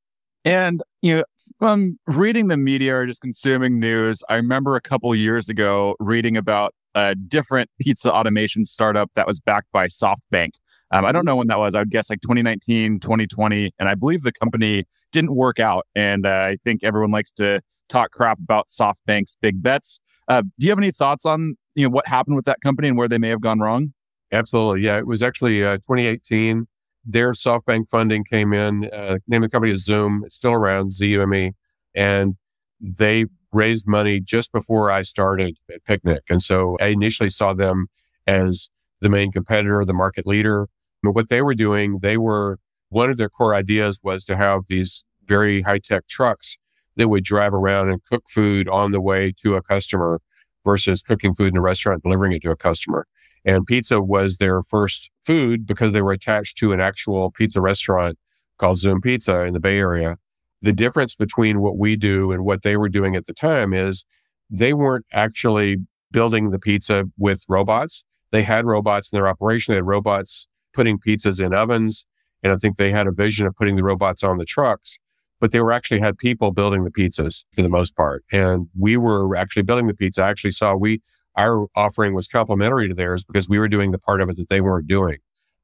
And, 0.45 0.83
you 1.03 1.17
know, 1.17 1.25
from 1.59 1.99
reading 2.07 2.49
the 2.49 2.57
media 2.57 2.97
or 2.97 3.07
just 3.07 3.21
consuming 3.21 3.79
news, 3.79 4.23
I 4.29 4.37
remember 4.37 4.75
a 4.77 4.81
couple 4.81 5.15
years 5.15 5.49
ago 5.49 5.97
reading 6.01 6.37
about 6.37 6.75
a 6.95 7.15
different 7.15 7.71
pizza 7.81 8.13
automation 8.13 8.65
startup 8.65 9.11
that 9.15 9.27
was 9.27 9.39
backed 9.39 9.71
by 9.73 9.87
SoftBank. 9.89 10.51
Um, 10.93 11.05
I 11.05 11.13
don't 11.13 11.25
know 11.25 11.37
when 11.37 11.47
that 11.49 11.59
was. 11.59 11.75
I 11.75 11.81
would 11.81 11.91
guess 11.91 12.11
like 12.11 12.21
2019, 12.23 13.01
2020. 13.01 13.71
And 13.79 13.89
I 13.89 13.95
believe 13.95 14.23
the 14.23 14.33
company 14.33 14.85
didn't 15.13 15.35
work 15.35 15.61
out. 15.61 15.87
And 15.95 16.27
uh, 16.27 16.31
I 16.31 16.57
think 16.65 16.83
everyone 16.83 17.11
likes 17.11 17.31
to 17.33 17.61
talk 17.89 18.11
crap 18.13 18.39
about 18.39 18.69
SoftBank's 18.69 19.37
big 19.41 19.63
bets. 19.63 20.01
Uh, 20.27 20.43
do 20.43 20.67
you 20.67 20.71
have 20.71 20.79
any 20.79 20.91
thoughts 20.93 21.27
on 21.27 21.55
you 21.75 21.85
know 21.87 21.91
what 21.91 22.07
happened 22.07 22.37
with 22.37 22.45
that 22.45 22.61
company 22.63 22.89
and 22.89 22.97
where 22.97 23.09
they 23.09 23.19
may 23.19 23.29
have 23.29 23.41
gone 23.41 23.61
wrong? 23.61 23.93
Absolutely. 24.33 24.83
Yeah, 24.83 24.99
it 24.99 25.07
was 25.07 25.23
actually 25.23 25.65
uh, 25.65 25.77
2018. 25.77 26.67
Their 27.05 27.33
SoftBank 27.33 27.89
funding 27.89 28.25
came 28.25 28.53
in. 28.53 28.91
Uh, 28.93 29.19
name 29.27 29.43
of 29.43 29.51
the 29.51 29.53
company 29.53 29.73
is 29.73 29.87
Zume. 29.87 30.25
It's 30.25 30.35
still 30.35 30.53
around, 30.53 30.93
Z-U-M-E. 30.93 31.53
And 31.95 32.37
they 32.81 33.27
raised 33.53 33.87
money 33.87 34.21
just 34.21 34.53
before 34.53 34.91
I 34.91 35.03
started 35.03 35.59
at 35.73 35.85
Picnic. 35.85 36.23
And 36.29 36.43
so 36.43 36.77
I 36.81 36.87
initially 36.87 37.31
saw 37.31 37.53
them 37.53 37.87
as 38.27 38.69
the 39.01 39.09
main 39.09 39.33
competitor, 39.33 39.85
the 39.85 39.93
market 39.93 40.27
leader. 40.27 40.69
But 41.03 41.13
what 41.13 41.29
they 41.29 41.43
were 41.43 41.55
doing, 41.55 41.99
they 42.03 42.17
were, 42.17 42.59
one 42.91 43.11
of 43.11 43.17
their 43.17 43.29
core 43.29 43.55
ideas 43.55 44.01
was 44.03 44.25
to 44.27 44.37
have 44.37 44.63
these 44.69 45.05
very 45.25 45.63
high 45.63 45.79
tech 45.79 46.07
trucks 46.07 46.59
that 46.97 47.09
would 47.09 47.25
drive 47.25 47.55
around 47.55 47.91
and 47.91 48.03
cook 48.11 48.25
food 48.29 48.69
on 48.69 48.93
the 48.93 49.01
way 49.01 49.33
to 49.43 49.57
a 49.57 49.63
customer 49.63 50.21
versus 50.65 51.03
cooking 51.03 51.35
food 51.35 51.53
in 51.53 51.57
a 51.57 51.61
restaurant, 51.63 52.03
delivering 52.03 52.33
it 52.33 52.43
to 52.43 52.51
a 52.51 52.57
customer. 52.57 53.07
And 53.45 53.67
pizza 53.67 54.01
was 54.01 54.37
their 54.37 54.63
first 54.63 55.11
food 55.25 55.67
because 55.67 55.93
they 55.93 56.03
were 56.03 56.13
attached 56.13 56.59
to 56.59 56.73
an 56.73 56.81
actual 56.81 57.31
pizza 57.31 57.61
restaurant 57.61 58.19
called 58.59 58.79
Zume 58.79 59.03
Pizza 59.03 59.41
in 59.43 59.55
the 59.55 59.61
Bay 59.61 59.79
Area. 59.79 60.17
The 60.63 60.73
difference 60.73 61.15
between 61.15 61.61
what 61.61 61.79
we 61.79 61.97
do 61.97 62.33
and 62.33 62.45
what 62.45 62.63
they 62.63 62.77
were 62.77 62.91
doing 62.91 63.17
at 63.17 63.27
the 63.27 63.33
time 63.33 63.73
is 63.73 64.05
they 64.51 64.75
weren't 64.75 65.07
actually 65.13 65.79
building 66.13 66.51
the 66.51 66.59
pizza 66.59 67.05
with 67.17 67.45
robots. 67.49 68.05
They 68.31 68.43
had 68.43 68.67
robots 68.67 69.11
in 69.11 69.17
their 69.17 69.29
operation. 69.29 69.73
They 69.73 69.77
had 69.77 69.87
robots 69.87 70.47
putting 70.75 70.99
pizzas 70.99 71.45
in 71.45 71.55
ovens. 71.55 72.07
And 72.43 72.53
I 72.53 72.57
think 72.57 72.77
they 72.77 72.91
had 72.91 73.07
a 73.07 73.13
vision 73.13 73.47
of 73.47 73.55
putting 73.55 73.77
the 73.77 73.83
robots 73.83 74.23
on 74.23 74.39
the 74.39 74.45
trucks, 74.45 74.99
but 75.41 75.53
they 75.53 75.61
were 75.61 75.73
actually 75.73 76.01
had 76.01 76.19
people 76.19 76.53
building 76.53 76.85
the 76.85 76.91
pizzas 76.91 77.45
for 77.53 77.63
the 77.63 77.69
most 77.69 77.97
part. 77.97 78.25
And 78.33 78.69
we 78.79 78.97
were 78.97 79.35
actually 79.37 79.63
building 79.63 79.87
the 79.87 79.95
pizza. 79.95 80.23
I 80.23 80.31
actually 80.31 80.53
saw 80.53 80.75
we, 80.75 81.03
our 81.37 81.67
offering 81.75 82.15
was 82.15 82.29
complementary 82.29 82.89
to 82.89 82.95
theirs 82.95 83.25
because 83.25 83.49
we 83.49 83.59
were 83.59 83.69
doing 83.69 83.91
the 83.91 83.99
part 83.99 84.21
of 84.21 84.29
it 84.29 84.37
that 84.37 84.49
they 84.49 84.61
weren't 84.61 84.87
doing. 84.87 85.19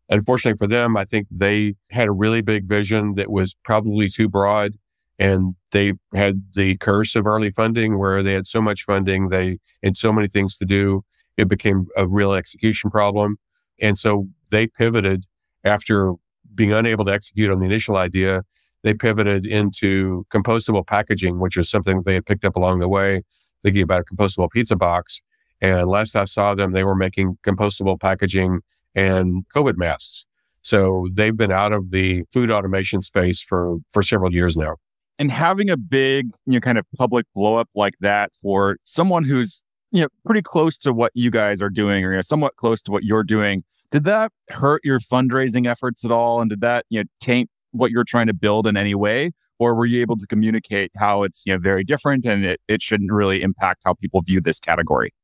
Unfortunately 0.08 0.56
for 0.56 0.68
them, 0.68 0.96
I 0.96 1.04
think 1.04 1.26
they 1.30 1.74
had 1.90 2.08
a 2.08 2.12
really 2.12 2.40
big 2.40 2.68
vision 2.68 3.14
that 3.14 3.30
was 3.30 3.56
probably 3.64 4.08
too 4.08 4.28
broad 4.28 4.74
and 5.18 5.54
they 5.72 5.94
had 6.14 6.42
the 6.54 6.76
curse 6.76 7.16
of 7.16 7.26
early 7.26 7.50
funding 7.50 7.98
where 7.98 8.22
they 8.22 8.34
had 8.34 8.46
so 8.46 8.60
much 8.60 8.84
funding, 8.84 9.28
they 9.28 9.58
had 9.82 9.96
so 9.96 10.12
many 10.12 10.28
things 10.28 10.56
to 10.58 10.64
do. 10.64 11.04
It 11.36 11.48
became 11.48 11.86
a 11.96 12.06
real 12.06 12.32
execution 12.32 12.90
problem. 12.90 13.38
And 13.80 13.96
so 13.98 14.28
they 14.50 14.66
pivoted 14.66 15.24
after 15.64 16.14
being 16.54 16.72
unable 16.72 17.04
to 17.04 17.12
execute 17.12 17.50
on 17.50 17.60
the 17.60 17.66
initial 17.66 17.96
idea. 17.96 18.42
They 18.82 18.94
pivoted 18.94 19.46
into 19.46 20.24
compostable 20.30 20.86
packaging, 20.86 21.40
which 21.40 21.56
is 21.56 21.68
something 21.68 22.02
they 22.04 22.14
had 22.14 22.26
picked 22.26 22.44
up 22.44 22.56
along 22.56 22.78
the 22.78 22.88
way, 22.88 23.22
thinking 23.62 23.82
about 23.82 24.02
a 24.02 24.14
compostable 24.14 24.50
pizza 24.50 24.76
box. 24.76 25.22
And 25.60 25.88
last 25.88 26.16
I 26.16 26.24
saw 26.24 26.54
them, 26.54 26.72
they 26.72 26.84
were 26.84 26.94
making 26.94 27.38
compostable 27.44 28.00
packaging 28.00 28.60
and 28.94 29.44
COVID 29.54 29.76
masks. 29.76 30.26
So 30.62 31.08
they've 31.12 31.36
been 31.36 31.52
out 31.52 31.72
of 31.72 31.90
the 31.90 32.24
food 32.32 32.50
automation 32.50 33.00
space 33.02 33.40
for, 33.40 33.76
for 33.92 34.02
several 34.02 34.32
years 34.32 34.56
now. 34.56 34.76
And 35.18 35.30
having 35.30 35.70
a 35.70 35.76
big, 35.76 36.30
you 36.44 36.54
know, 36.54 36.60
kind 36.60 36.76
of 36.76 36.84
public 36.96 37.26
blow 37.34 37.56
up 37.56 37.68
like 37.74 37.94
that 38.00 38.32
for 38.42 38.76
someone 38.84 39.24
who's, 39.24 39.62
you 39.92 40.02
know, 40.02 40.08
pretty 40.24 40.42
close 40.42 40.76
to 40.78 40.92
what 40.92 41.12
you 41.14 41.30
guys 41.30 41.62
are 41.62 41.70
doing 41.70 42.04
or 42.04 42.10
you 42.10 42.16
know, 42.16 42.22
somewhat 42.22 42.56
close 42.56 42.82
to 42.82 42.90
what 42.90 43.04
you're 43.04 43.22
doing, 43.22 43.62
did 43.90 44.04
that 44.04 44.32
hurt 44.50 44.82
your 44.84 45.00
fundraising 45.00 45.66
efforts 45.66 46.04
at 46.04 46.10
all? 46.10 46.40
And 46.40 46.50
did 46.50 46.60
that, 46.60 46.84
you 46.90 47.00
know, 47.00 47.04
taint 47.20 47.48
what 47.70 47.90
you're 47.90 48.04
trying 48.04 48.26
to 48.26 48.34
build 48.34 48.66
in 48.66 48.76
any 48.76 48.94
way? 48.94 49.32
Or 49.58 49.74
were 49.74 49.86
you 49.86 50.02
able 50.02 50.18
to 50.18 50.26
communicate 50.26 50.90
how 50.96 51.22
it's, 51.22 51.44
you 51.46 51.52
know, 51.52 51.58
very 51.58 51.84
different 51.84 52.26
and 52.26 52.44
it, 52.44 52.60
it 52.68 52.82
shouldn't 52.82 53.12
really 53.12 53.42
impact 53.42 53.82
how 53.84 53.94
people 53.94 54.20
view 54.20 54.40
this 54.40 54.60
category? 54.60 55.14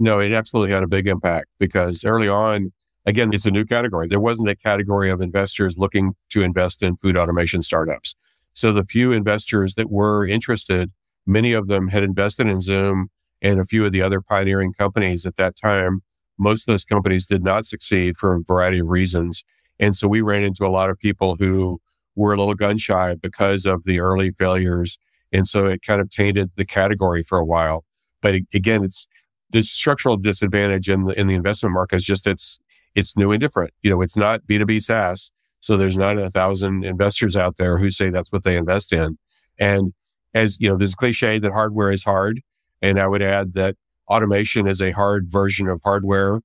No, 0.00 0.20
it 0.20 0.32
absolutely 0.32 0.72
had 0.72 0.82
a 0.82 0.88
big 0.88 1.08
impact 1.08 1.48
because 1.58 2.04
early 2.04 2.28
on, 2.28 2.72
again, 3.04 3.30
it's 3.32 3.46
a 3.46 3.50
new 3.50 3.64
category. 3.64 4.06
There 4.08 4.20
wasn't 4.20 4.48
a 4.48 4.56
category 4.56 5.10
of 5.10 5.20
investors 5.20 5.76
looking 5.76 6.14
to 6.30 6.42
invest 6.42 6.82
in 6.82 6.96
food 6.96 7.16
automation 7.16 7.62
startups. 7.62 8.14
So 8.52 8.72
the 8.72 8.84
few 8.84 9.12
investors 9.12 9.74
that 9.74 9.90
were 9.90 10.26
interested, 10.26 10.92
many 11.26 11.52
of 11.52 11.68
them 11.68 11.88
had 11.88 12.02
invested 12.02 12.46
in 12.46 12.58
Zume 12.58 13.06
and 13.42 13.60
a 13.60 13.64
few 13.64 13.84
of 13.84 13.92
the 13.92 14.02
other 14.02 14.20
pioneering 14.20 14.72
companies 14.72 15.26
at 15.26 15.36
that 15.36 15.56
time. 15.56 16.02
Most 16.38 16.62
of 16.68 16.72
those 16.72 16.84
companies 16.84 17.26
did 17.26 17.42
not 17.42 17.66
succeed 17.66 18.16
for 18.16 18.34
a 18.34 18.42
variety 18.42 18.78
of 18.78 18.88
reasons. 18.88 19.44
And 19.80 19.96
so 19.96 20.06
we 20.08 20.20
ran 20.20 20.42
into 20.42 20.64
a 20.66 20.70
lot 20.70 20.90
of 20.90 20.98
people 20.98 21.36
who 21.38 21.80
were 22.14 22.32
a 22.32 22.36
little 22.36 22.54
gun 22.54 22.78
shy 22.78 23.14
because 23.14 23.66
of 23.66 23.84
the 23.84 24.00
early 24.00 24.30
failures. 24.30 24.98
And 25.32 25.46
so 25.46 25.66
it 25.66 25.82
kind 25.82 26.00
of 26.00 26.10
tainted 26.10 26.50
the 26.56 26.64
category 26.64 27.22
for 27.22 27.38
a 27.38 27.44
while. 27.44 27.84
But 28.22 28.34
again, 28.52 28.82
it's 28.82 29.06
the 29.50 29.62
structural 29.62 30.16
disadvantage 30.16 30.90
in 30.90 31.04
the, 31.04 31.18
in 31.18 31.26
the 31.26 31.34
investment 31.34 31.74
market 31.74 31.96
is 31.96 32.04
just 32.04 32.26
it's, 32.26 32.58
it's 32.94 33.16
new 33.16 33.32
and 33.32 33.40
different. 33.40 33.72
You 33.82 33.90
know, 33.90 34.02
it's 34.02 34.16
not 34.16 34.42
B2B 34.46 34.82
SaaS. 34.82 35.30
So 35.60 35.76
there's 35.76 35.98
not 35.98 36.18
a 36.18 36.30
thousand 36.30 36.84
investors 36.84 37.36
out 37.36 37.56
there 37.56 37.78
who 37.78 37.90
say 37.90 38.10
that's 38.10 38.30
what 38.30 38.44
they 38.44 38.56
invest 38.56 38.92
in. 38.92 39.18
And 39.58 39.92
as 40.34 40.60
you 40.60 40.68
know, 40.68 40.76
there's 40.76 40.92
a 40.92 40.96
cliche 40.96 41.38
that 41.38 41.52
hardware 41.52 41.90
is 41.90 42.04
hard. 42.04 42.42
And 42.80 43.00
I 43.00 43.06
would 43.06 43.22
add 43.22 43.54
that 43.54 43.76
automation 44.08 44.68
is 44.68 44.80
a 44.80 44.92
hard 44.92 45.30
version 45.30 45.68
of 45.68 45.80
hardware. 45.82 46.40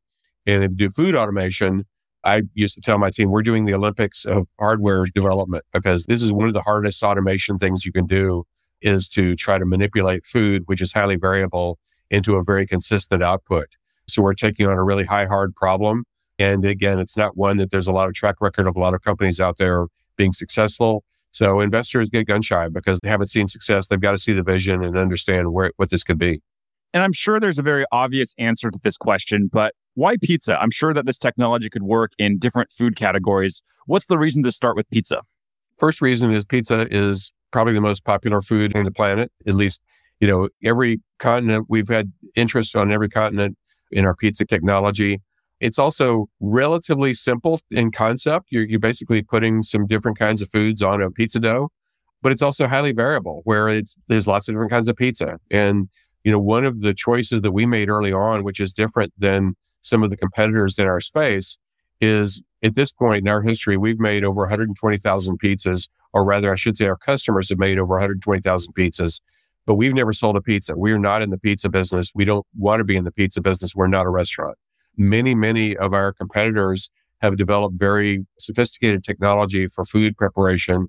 And 0.46 0.64
if 0.64 0.72
you 0.72 0.78
do 0.78 0.90
food 0.90 1.16
automation, 1.16 1.86
I 2.24 2.44
used 2.54 2.76
to 2.76 2.82
tell 2.82 2.98
my 2.98 3.10
team, 3.10 3.30
we're 3.30 3.42
doing 3.42 3.66
the 3.66 3.74
Olympics 3.74 4.26
of 4.26 4.48
hardware 4.60 5.06
development 5.06 5.66
because 5.74 6.06
this 6.06 6.24
is 6.24 6.32
one 6.32 6.48
of 6.48 6.54
the 6.54 6.62
hardest 6.62 7.04
automation 7.04 7.60
things 7.60 7.86
you 7.86 7.92
can 7.92 8.08
do 8.08 8.46
is 8.82 9.08
to 9.10 9.36
try 9.36 9.58
to 9.58 9.66
manipulate 9.66 10.26
food, 10.26 10.64
which 10.66 10.82
is 10.82 10.94
highly 10.94 11.16
variable 11.16 11.78
into 12.14 12.36
a 12.36 12.44
very 12.44 12.68
consistent 12.68 13.24
output. 13.24 13.76
So 14.08 14.22
we're 14.22 14.36
taking 14.36 14.68
on 14.68 14.74
a 14.74 14.84
really 14.84 15.06
high, 15.06 15.26
hard 15.26 15.56
problem. 15.56 16.04
And 16.38 16.64
again, 16.64 17.00
it's 17.00 17.18
not 17.18 17.36
one 17.36 17.58
that 17.58 17.72
there's 17.72 17.88
a 17.88 17.92
lot 17.92 18.08
of 18.08 18.14
track 18.14 18.36
record 18.40 18.68
of 18.68 18.76
a 18.76 18.80
lot 18.80 18.94
of 18.94 19.02
companies 19.02 19.40
out 19.40 19.58
there 19.58 19.88
being 20.16 20.32
successful. 20.32 21.04
So 21.32 21.60
investors 21.60 22.12
get 22.12 22.28
gun 22.28 22.44
shy 22.44 22.68
because 22.70 23.00
they 23.00 23.10
haven't 23.10 23.28
seen 23.28 23.48
success. 23.48 23.88
They've 23.88 24.00
got 24.00 24.12
to 24.12 24.20
see 24.20 24.34
the 24.34 24.44
vision 24.44 24.84
and 24.84 24.96
understand 24.96 25.52
where, 25.52 25.72
what 25.78 25.90
this 25.90 26.04
could 26.04 26.20
be. 26.20 26.42
And 26.94 27.02
I'm 27.02 27.14
sure 27.14 27.40
there's 27.40 27.58
a 27.58 27.64
very 27.64 27.86
obvious 27.92 28.36
answer 28.38 28.70
to 28.70 28.80
this 28.84 28.98
question, 28.98 29.50
but 29.52 29.74
why 29.96 30.16
pizza? 30.22 30.62
I'm 30.62 30.70
sure 30.70 30.94
that 30.94 31.08
this 31.08 31.18
technology 31.18 31.70
could 31.70 31.82
work 31.82 32.12
in 32.20 32.38
different 32.38 32.72
food 32.72 32.96
categories. 32.96 33.64
What's 33.88 34.06
the 34.06 34.20
reason 34.20 34.44
to 34.44 34.52
start 34.52 34.76
with 34.76 34.88
pizza? 34.92 35.22
First 35.80 36.02
reason 36.02 36.32
is 36.32 36.46
pizza 36.46 36.88
is 36.92 37.32
probably 37.52 37.74
the 37.74 37.82
most 37.82 38.06
popular 38.06 38.44
food 38.44 38.76
on 38.76 38.84
the 38.84 38.92
planet. 38.92 39.32
At 39.48 39.56
least, 39.56 39.82
you 40.24 40.28
know, 40.28 40.48
every 40.64 41.02
continent, 41.20 41.66
we've 41.68 41.90
had 41.90 42.14
interest 42.34 42.78
on 42.78 42.94
every 42.94 43.10
continent 43.10 43.58
in 43.92 44.06
our 44.06 44.16
pizza 44.16 44.46
technology. 44.46 45.22
It's 45.60 45.78
also 45.78 46.28
relatively 46.40 47.14
simple 47.14 47.60
in 47.70 47.92
concept. 47.92 48.48
You're, 48.50 48.64
you're 48.64 48.80
basically 48.80 49.22
putting 49.22 49.64
some 49.64 49.86
different 49.86 50.18
kinds 50.18 50.42
of 50.42 50.48
foods 50.50 50.82
on 50.82 51.02
a 51.02 51.12
pizza 51.12 51.42
dough, 51.42 51.72
but 52.22 52.32
it's 52.32 52.42
also 52.42 52.68
highly 52.68 52.94
variable 52.94 53.42
where 53.44 53.68
it's, 53.68 53.98
there's 54.08 54.26
lots 54.26 54.48
of 54.48 54.54
different 54.54 54.72
kinds 54.72 54.88
of 54.88 54.96
pizza. 54.96 55.40
And, 55.52 55.90
you 56.24 56.32
know, 56.32 56.40
one 56.40 56.64
of 56.64 56.80
the 56.80 56.94
choices 56.94 57.42
that 57.42 57.52
we 57.52 57.66
made 57.66 57.90
early 57.90 58.14
on, 58.14 58.46
which 58.46 58.62
is 58.62 58.72
different 58.72 59.12
than 59.18 59.56
some 59.82 60.04
of 60.04 60.10
the 60.10 60.16
competitors 60.16 60.80
in 60.80 60.86
our 60.86 61.02
space 61.02 61.58
is 62.00 62.42
at 62.64 62.76
this 62.76 62.94
point 62.94 63.24
in 63.24 63.28
our 63.28 63.42
history, 63.42 63.76
we've 63.76 64.00
made 64.00 64.24
over 64.24 64.44
120,000 64.44 65.38
pizzas, 65.42 65.90
or 66.14 66.24
rather, 66.24 66.50
I 66.50 66.56
should 66.56 66.78
say 66.78 66.86
our 66.86 66.96
customers 66.96 67.50
have 67.50 67.60
made 67.60 67.78
over 67.78 67.96
120,000 67.96 68.74
pizzas, 68.74 69.20
but 69.66 69.76
we've 69.76 69.94
never 69.94 70.14
sold 70.14 70.36
a 70.36 70.42
pizza. 70.42 70.76
We 70.78 70.92
are 70.92 71.00
not 71.00 71.22
in 71.22 71.30
the 71.30 71.38
pizza 71.38 71.70
business. 71.70 72.12
We 72.14 72.26
don't 72.26 72.46
want 72.56 72.80
to 72.80 72.84
be 72.84 72.96
in 72.96 73.04
the 73.04 73.12
pizza 73.12 73.42
business. 73.42 73.76
We're 73.76 73.88
not 73.88 74.06
a 74.06 74.10
restaurant 74.10 74.58
many, 74.98 75.36
many 75.36 75.76
of 75.76 75.94
our 75.94 76.14
competitors 76.14 76.90
have 77.22 77.38
developed 77.38 77.76
very 77.78 78.26
sophisticated 78.38 79.04
technology 79.04 79.68
for 79.68 79.86
food 79.86 80.18
preparation. 80.18 80.88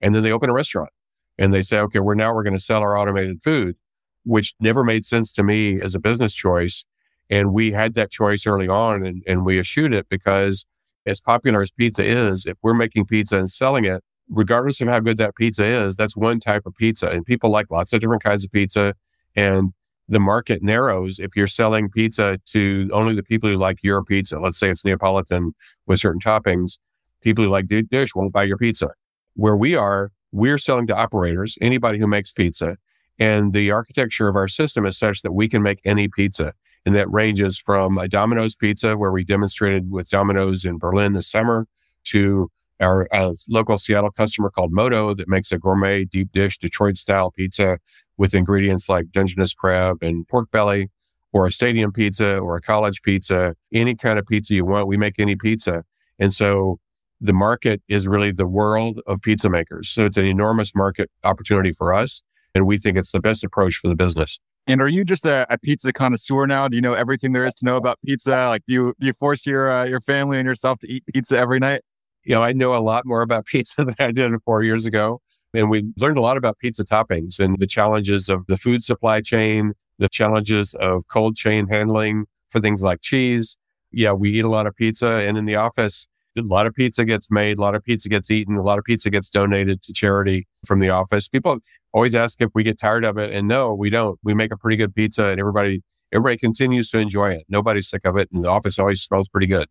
And 0.00 0.14
then 0.14 0.22
they 0.22 0.32
open 0.32 0.50
a 0.50 0.54
restaurant 0.54 0.90
and 1.38 1.54
they 1.54 1.62
say, 1.62 1.78
okay, 1.78 2.00
we're 2.00 2.14
now 2.14 2.34
we're 2.34 2.42
going 2.42 2.56
to 2.56 2.60
sell 2.60 2.80
our 2.80 2.96
automated 2.96 3.42
food, 3.42 3.76
which 4.24 4.54
never 4.60 4.84
made 4.84 5.04
sense 5.04 5.32
to 5.34 5.42
me 5.42 5.80
as 5.80 5.94
a 5.94 6.00
business 6.00 6.34
choice. 6.34 6.84
And 7.30 7.52
we 7.52 7.72
had 7.72 7.94
that 7.94 8.10
choice 8.10 8.46
early 8.46 8.68
on 8.68 9.04
and, 9.04 9.22
and 9.26 9.44
we 9.44 9.58
eschewed 9.58 9.94
it 9.94 10.08
because 10.08 10.66
as 11.06 11.20
popular 11.20 11.62
as 11.62 11.70
pizza 11.70 12.04
is, 12.04 12.46
if 12.46 12.56
we're 12.62 12.74
making 12.74 13.06
pizza 13.06 13.38
and 13.38 13.50
selling 13.50 13.84
it, 13.84 14.02
regardless 14.28 14.80
of 14.80 14.88
how 14.88 15.00
good 15.00 15.16
that 15.18 15.36
pizza 15.36 15.64
is, 15.64 15.96
that's 15.96 16.16
one 16.16 16.40
type 16.40 16.66
of 16.66 16.74
pizza. 16.74 17.08
And 17.08 17.24
people 17.24 17.50
like 17.50 17.70
lots 17.70 17.92
of 17.92 18.00
different 18.00 18.22
kinds 18.22 18.44
of 18.44 18.50
pizza. 18.50 18.94
And 19.34 19.72
the 20.08 20.20
market 20.20 20.62
narrows 20.62 21.18
if 21.18 21.34
you're 21.34 21.46
selling 21.46 21.88
pizza 21.90 22.38
to 22.46 22.88
only 22.92 23.14
the 23.14 23.22
people 23.22 23.50
who 23.50 23.56
like 23.56 23.82
your 23.82 24.04
pizza. 24.04 24.38
Let's 24.38 24.58
say 24.58 24.70
it's 24.70 24.84
Neapolitan 24.84 25.54
with 25.86 26.00
certain 26.00 26.20
toppings. 26.20 26.78
People 27.22 27.44
who 27.44 27.50
like 27.50 27.66
dish 27.66 28.14
won't 28.14 28.32
buy 28.32 28.44
your 28.44 28.56
pizza. 28.56 28.90
Where 29.34 29.56
we 29.56 29.74
are, 29.74 30.12
we're 30.32 30.58
selling 30.58 30.86
to 30.88 30.96
operators, 30.96 31.58
anybody 31.60 31.98
who 31.98 32.06
makes 32.06 32.32
pizza. 32.32 32.76
And 33.18 33.52
the 33.52 33.70
architecture 33.70 34.28
of 34.28 34.36
our 34.36 34.48
system 34.48 34.86
is 34.86 34.98
such 34.98 35.22
that 35.22 35.32
we 35.32 35.48
can 35.48 35.62
make 35.62 35.80
any 35.84 36.08
pizza. 36.08 36.52
And 36.84 36.94
that 36.94 37.10
ranges 37.10 37.58
from 37.58 37.98
a 37.98 38.06
Domino's 38.06 38.54
pizza, 38.54 38.96
where 38.96 39.10
we 39.10 39.24
demonstrated 39.24 39.90
with 39.90 40.08
Domino's 40.08 40.64
in 40.64 40.78
Berlin 40.78 41.14
this 41.14 41.28
summer, 41.28 41.66
to 42.04 42.48
our 42.80 43.08
local 43.48 43.78
Seattle 43.78 44.10
customer 44.10 44.50
called 44.50 44.72
Moto 44.72 45.14
that 45.14 45.28
makes 45.28 45.52
a 45.52 45.58
gourmet 45.58 46.04
deep 46.04 46.32
dish 46.32 46.58
Detroit 46.58 46.96
style 46.96 47.30
pizza 47.30 47.78
with 48.16 48.34
ingredients 48.34 48.88
like 48.88 49.10
Dungeness 49.12 49.54
crab 49.54 50.02
and 50.02 50.26
pork 50.28 50.50
belly, 50.50 50.90
or 51.32 51.46
a 51.46 51.52
stadium 51.52 51.92
pizza 51.92 52.38
or 52.38 52.56
a 52.56 52.60
college 52.60 53.02
pizza, 53.02 53.54
any 53.72 53.94
kind 53.94 54.18
of 54.18 54.26
pizza 54.26 54.54
you 54.54 54.64
want. 54.64 54.86
We 54.86 54.96
make 54.96 55.18
any 55.18 55.36
pizza. 55.36 55.84
And 56.18 56.32
so 56.32 56.78
the 57.20 57.32
market 57.32 57.82
is 57.88 58.08
really 58.08 58.32
the 58.32 58.46
world 58.46 59.00
of 59.06 59.20
pizza 59.20 59.50
makers. 59.50 59.88
So 59.90 60.04
it's 60.04 60.16
an 60.16 60.24
enormous 60.24 60.74
market 60.74 61.10
opportunity 61.24 61.72
for 61.72 61.92
us. 61.92 62.22
And 62.54 62.66
we 62.66 62.78
think 62.78 62.96
it's 62.96 63.12
the 63.12 63.20
best 63.20 63.44
approach 63.44 63.76
for 63.76 63.88
the 63.88 63.94
business. 63.94 64.38
And 64.66 64.80
are 64.80 64.88
you 64.88 65.04
just 65.04 65.26
a, 65.26 65.46
a, 65.52 65.58
pizza 65.58 65.92
connoisseur 65.92 66.46
now? 66.46 66.66
Do 66.68 66.76
you 66.76 66.82
know 66.82 66.94
everything 66.94 67.32
there 67.32 67.44
is 67.44 67.54
to 67.56 67.64
know 67.64 67.76
about 67.76 67.98
pizza? 68.04 68.48
Like, 68.48 68.62
do 68.66 68.72
you 68.72 68.94
do 68.98 69.06
you 69.06 69.12
force 69.12 69.46
your 69.46 69.70
uh, 69.70 69.84
your 69.84 70.00
family 70.00 70.38
and 70.38 70.46
yourself 70.46 70.80
to 70.80 70.90
eat 70.90 71.04
pizza 71.06 71.38
every 71.38 71.60
night? 71.60 71.82
You 72.26 72.34
know, 72.34 72.42
I 72.42 72.52
know 72.52 72.74
a 72.74 72.82
lot 72.82 73.06
more 73.06 73.22
about 73.22 73.46
pizza 73.46 73.84
than 73.84 73.94
I 73.98 74.12
did 74.12 74.32
four 74.44 74.62
years 74.62 74.84
ago. 74.84 75.20
And 75.54 75.70
we 75.70 75.84
learned 75.96 76.18
a 76.18 76.20
lot 76.20 76.36
about 76.36 76.58
pizza 76.58 76.84
toppings 76.84 77.40
and 77.40 77.58
the 77.58 77.66
challenges 77.66 78.28
of 78.28 78.44
the 78.46 78.58
food 78.58 78.84
supply 78.84 79.20
chain, 79.22 79.72
the 79.98 80.08
challenges 80.08 80.74
of 80.74 81.08
cold 81.08 81.36
chain 81.36 81.68
handling 81.68 82.26
for 82.50 82.60
things 82.60 82.82
like 82.82 83.00
cheese. 83.00 83.56
Yeah, 83.90 84.12
we 84.12 84.32
eat 84.32 84.44
a 84.44 84.50
lot 84.50 84.66
of 84.66 84.76
pizza 84.76 85.08
and 85.08 85.38
in 85.38 85.46
the 85.46 85.54
office, 85.54 86.08
a 86.36 86.42
lot 86.42 86.66
of 86.66 86.74
pizza 86.74 87.04
gets 87.04 87.30
made, 87.30 87.56
a 87.56 87.60
lot 87.60 87.74
of 87.74 87.82
pizza 87.82 88.10
gets 88.10 88.30
eaten, 88.30 88.56
a 88.56 88.62
lot 88.62 88.78
of 88.78 88.84
pizza 88.84 89.08
gets 89.08 89.30
donated 89.30 89.80
to 89.82 89.92
charity 89.94 90.46
from 90.66 90.80
the 90.80 90.90
office. 90.90 91.28
People 91.28 91.58
always 91.94 92.14
ask 92.14 92.42
if 92.42 92.50
we 92.54 92.62
get 92.62 92.78
tired 92.78 93.04
of 93.04 93.16
it. 93.16 93.32
And 93.32 93.48
no, 93.48 93.72
we 93.72 93.88
don't. 93.88 94.18
We 94.22 94.34
make 94.34 94.52
a 94.52 94.56
pretty 94.56 94.76
good 94.76 94.94
pizza 94.94 95.26
and 95.26 95.40
everybody, 95.40 95.82
everybody 96.12 96.36
continues 96.36 96.90
to 96.90 96.98
enjoy 96.98 97.30
it. 97.30 97.44
Nobody's 97.48 97.88
sick 97.88 98.04
of 98.04 98.18
it. 98.18 98.28
And 98.32 98.44
the 98.44 98.50
office 98.50 98.78
always 98.78 99.00
smells 99.00 99.28
pretty 99.28 99.46
good. 99.46 99.68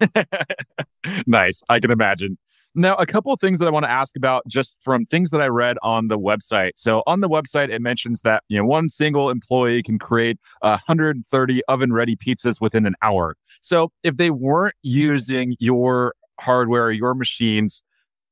nice. 1.26 1.62
I 1.68 1.80
can 1.80 1.90
imagine. 1.90 2.38
Now, 2.74 2.94
a 2.94 3.04
couple 3.04 3.32
of 3.32 3.40
things 3.40 3.58
that 3.58 3.68
I 3.68 3.70
want 3.70 3.84
to 3.84 3.90
ask 3.90 4.16
about 4.16 4.46
just 4.48 4.78
from 4.82 5.04
things 5.04 5.30
that 5.30 5.42
I 5.42 5.48
read 5.48 5.76
on 5.82 6.08
the 6.08 6.18
website. 6.18 6.72
So, 6.76 7.02
on 7.06 7.20
the 7.20 7.28
website, 7.28 7.68
it 7.68 7.82
mentions 7.82 8.22
that 8.22 8.44
you 8.48 8.58
know 8.58 8.64
one 8.64 8.88
single 8.88 9.28
employee 9.28 9.82
can 9.82 9.98
create 9.98 10.38
130 10.60 11.62
oven 11.68 11.92
ready 11.92 12.16
pizzas 12.16 12.60
within 12.62 12.86
an 12.86 12.94
hour. 13.02 13.36
So, 13.60 13.92
if 14.02 14.16
they 14.16 14.30
weren't 14.30 14.74
using 14.82 15.54
your 15.58 16.14
hardware, 16.40 16.90
your 16.90 17.14
machines, 17.14 17.82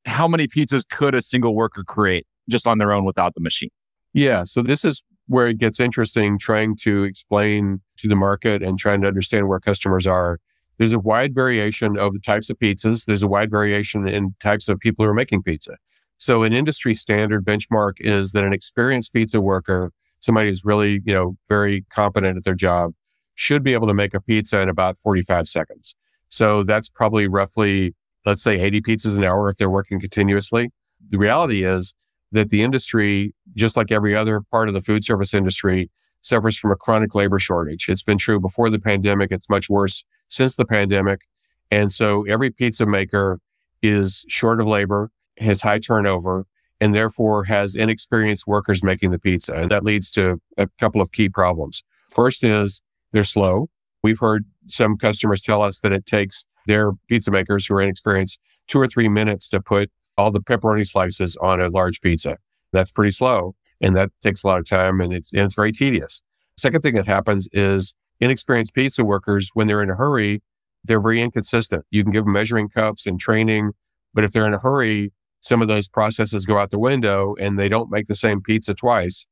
how 0.07 0.26
many 0.26 0.49
pizzas 0.49 0.88
could 0.88 1.14
a 1.14 1.21
single 1.21 1.54
worker 1.54 1.85
create 1.85 2.26
just 2.49 2.66
on 2.66 2.78
their 2.78 2.92
own 2.92 3.04
without 3.04 3.35
the 3.35 3.40
machine? 3.40 3.71
Yeah. 4.14 4.45
So, 4.45 4.62
this 4.62 4.87
is 4.87 5.02
where 5.26 5.49
it 5.49 5.59
gets 5.59 5.78
interesting 5.78 6.38
trying 6.38 6.76
to 6.76 7.04
explain 7.04 7.83
to 7.99 8.09
the 8.09 8.16
market 8.16 8.62
and 8.62 8.78
trying 8.78 9.02
to 9.02 9.07
understand 9.07 9.49
where 9.49 9.61
customers 9.61 10.07
are 10.07 10.40
there's 10.80 10.94
a 10.94 10.99
wide 10.99 11.34
variation 11.34 11.99
of 11.99 12.14
the 12.14 12.18
types 12.18 12.49
of 12.49 12.58
pizzas. 12.58 13.04
There's 13.04 13.22
a 13.22 13.28
wide 13.28 13.50
variation 13.50 14.08
in 14.08 14.34
types 14.40 14.66
of 14.66 14.78
people 14.78 15.04
who 15.04 15.10
are 15.10 15.14
making 15.14 15.42
pizza. 15.42 15.76
So 16.16 16.42
an 16.42 16.54
industry 16.54 16.94
standard 16.94 17.44
benchmark 17.44 17.96
is 17.99 18.32
that 18.32 18.44
an 18.44 18.54
experienced 18.54 19.12
pizza 19.12 19.42
worker, 19.42 19.92
somebody 20.20 20.49
who's 20.49 20.64
really, 20.64 21.02
you 21.04 21.12
know, 21.12 21.37
very 21.50 21.84
competent 21.90 22.38
at 22.38 22.44
their 22.44 22.54
job, 22.54 22.92
should 23.34 23.62
be 23.62 23.75
able 23.75 23.88
to 23.88 23.94
make 23.94 24.14
a 24.14 24.22
pizza 24.22 24.58
in 24.62 24.70
about 24.70 24.96
45 24.96 25.49
seconds. 25.49 25.94
So 26.30 26.62
that's 26.62 26.88
probably 26.88 27.28
roughly, 27.28 27.94
let's 28.25 28.42
say 28.42 28.58
80 28.58 28.80
pizzas 28.80 29.14
an 29.14 29.22
hour 29.22 29.50
if 29.50 29.58
they're 29.58 29.68
working 29.68 30.00
continuously. 30.00 30.70
The 31.10 31.18
reality 31.18 31.62
is 31.62 31.94
that 32.32 32.49
the 32.49 32.62
industry, 32.62 33.34
just 33.54 33.76
like 33.76 33.92
every 33.92 34.16
other 34.16 34.40
part 34.50 34.68
of 34.68 34.75
the 34.75 34.80
food 34.80 35.04
service 35.04 35.34
industry, 35.34 35.90
suffers 36.22 36.56
from 36.56 36.70
a 36.70 36.76
chronic 36.76 37.14
labor 37.14 37.38
shortage. 37.38 37.87
It's 37.90 38.02
been 38.02 38.16
true 38.16 38.40
before 38.40 38.70
the 38.70 38.78
pandemic. 38.78 39.30
It's 39.30 39.49
much 39.50 39.68
worse 39.68 40.04
since 40.30 40.56
the 40.56 40.64
pandemic. 40.64 41.22
And 41.70 41.92
so 41.92 42.25
every 42.26 42.50
pizza 42.50 42.87
maker 42.87 43.40
is 43.82 44.25
short 44.28 44.60
of 44.60 44.66
labor, 44.66 45.10
has 45.38 45.62
high 45.62 45.78
turnover, 45.78 46.46
and 46.80 46.94
therefore 46.94 47.44
has 47.44 47.75
inexperienced 47.76 48.46
workers 48.46 48.82
making 48.82 49.10
the 49.10 49.18
pizza. 49.18 49.52
And 49.54 49.70
that 49.70 49.84
leads 49.84 50.10
to 50.12 50.40
a 50.56 50.66
couple 50.78 51.00
of 51.00 51.12
key 51.12 51.28
problems. 51.28 51.82
First 52.10 52.42
is 52.42 52.82
they're 53.12 53.25
slow. 53.25 53.68
We've 54.02 54.18
heard 54.18 54.46
some 54.66 54.96
customers 54.96 55.42
tell 55.42 55.62
us 55.62 55.80
that 55.80 55.92
it 55.92 56.06
takes 56.06 56.46
their 56.66 56.92
pizza 57.08 57.30
makers 57.30 57.66
who 57.66 57.75
are 57.75 57.82
inexperienced 57.82 58.40
two 58.66 58.80
or 58.80 58.88
three 58.88 59.08
minutes 59.08 59.49
to 59.50 59.60
put 59.60 59.90
all 60.16 60.30
the 60.30 60.40
pepperoni 60.40 60.87
slices 60.87 61.37
on 61.37 61.60
a 61.60 61.68
large 61.68 62.00
pizza. 62.00 62.38
That's 62.72 62.90
pretty 62.90 63.10
slow 63.10 63.54
and 63.80 63.96
that 63.96 64.10
takes 64.22 64.44
a 64.44 64.46
lot 64.46 64.58
of 64.58 64.66
time 64.66 65.00
and 65.00 65.12
it's, 65.12 65.32
and 65.32 65.42
it's 65.42 65.54
very 65.54 65.72
tedious. 65.72 66.22
Second 66.56 66.82
thing 66.82 66.94
that 66.94 67.06
happens 67.06 67.49
is 67.52 67.94
inexperienced 68.20 68.74
pizza 68.74 69.04
workers, 69.04 69.50
when 69.54 69.66
they're 69.66 69.82
in 69.82 69.90
a 69.90 69.96
hurry, 69.96 70.42
they're 70.84 71.00
very 71.00 71.20
inconsistent. 71.20 71.84
You 71.90 72.02
can 72.02 72.12
give 72.12 72.24
them 72.24 72.32
measuring 72.32 72.68
cups 72.68 73.06
and 73.06 73.18
training, 73.18 73.72
but 74.14 74.24
if 74.24 74.32
they're 74.32 74.46
in 74.46 74.54
a 74.54 74.58
hurry, 74.58 75.12
some 75.40 75.62
of 75.62 75.68
those 75.68 75.88
processes 75.88 76.46
go 76.46 76.58
out 76.58 76.70
the 76.70 76.78
window 76.78 77.34
and 77.40 77.58
they 77.58 77.68
don't 77.68 77.90
make 77.90 78.06
the 78.06 78.14
same 78.14 78.42
pizza 78.42 78.74
twice. 78.74 79.26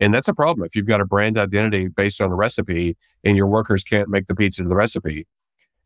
And 0.00 0.12
that's 0.12 0.28
a 0.28 0.34
problem 0.34 0.66
if 0.66 0.74
you've 0.74 0.86
got 0.86 1.00
a 1.00 1.06
brand 1.06 1.38
identity 1.38 1.88
based 1.88 2.20
on 2.20 2.30
a 2.30 2.34
recipe 2.34 2.96
and 3.22 3.36
your 3.36 3.46
workers 3.46 3.84
can't 3.84 4.08
make 4.08 4.26
the 4.26 4.34
pizza 4.34 4.62
to 4.62 4.68
the 4.68 4.74
recipe. 4.74 5.26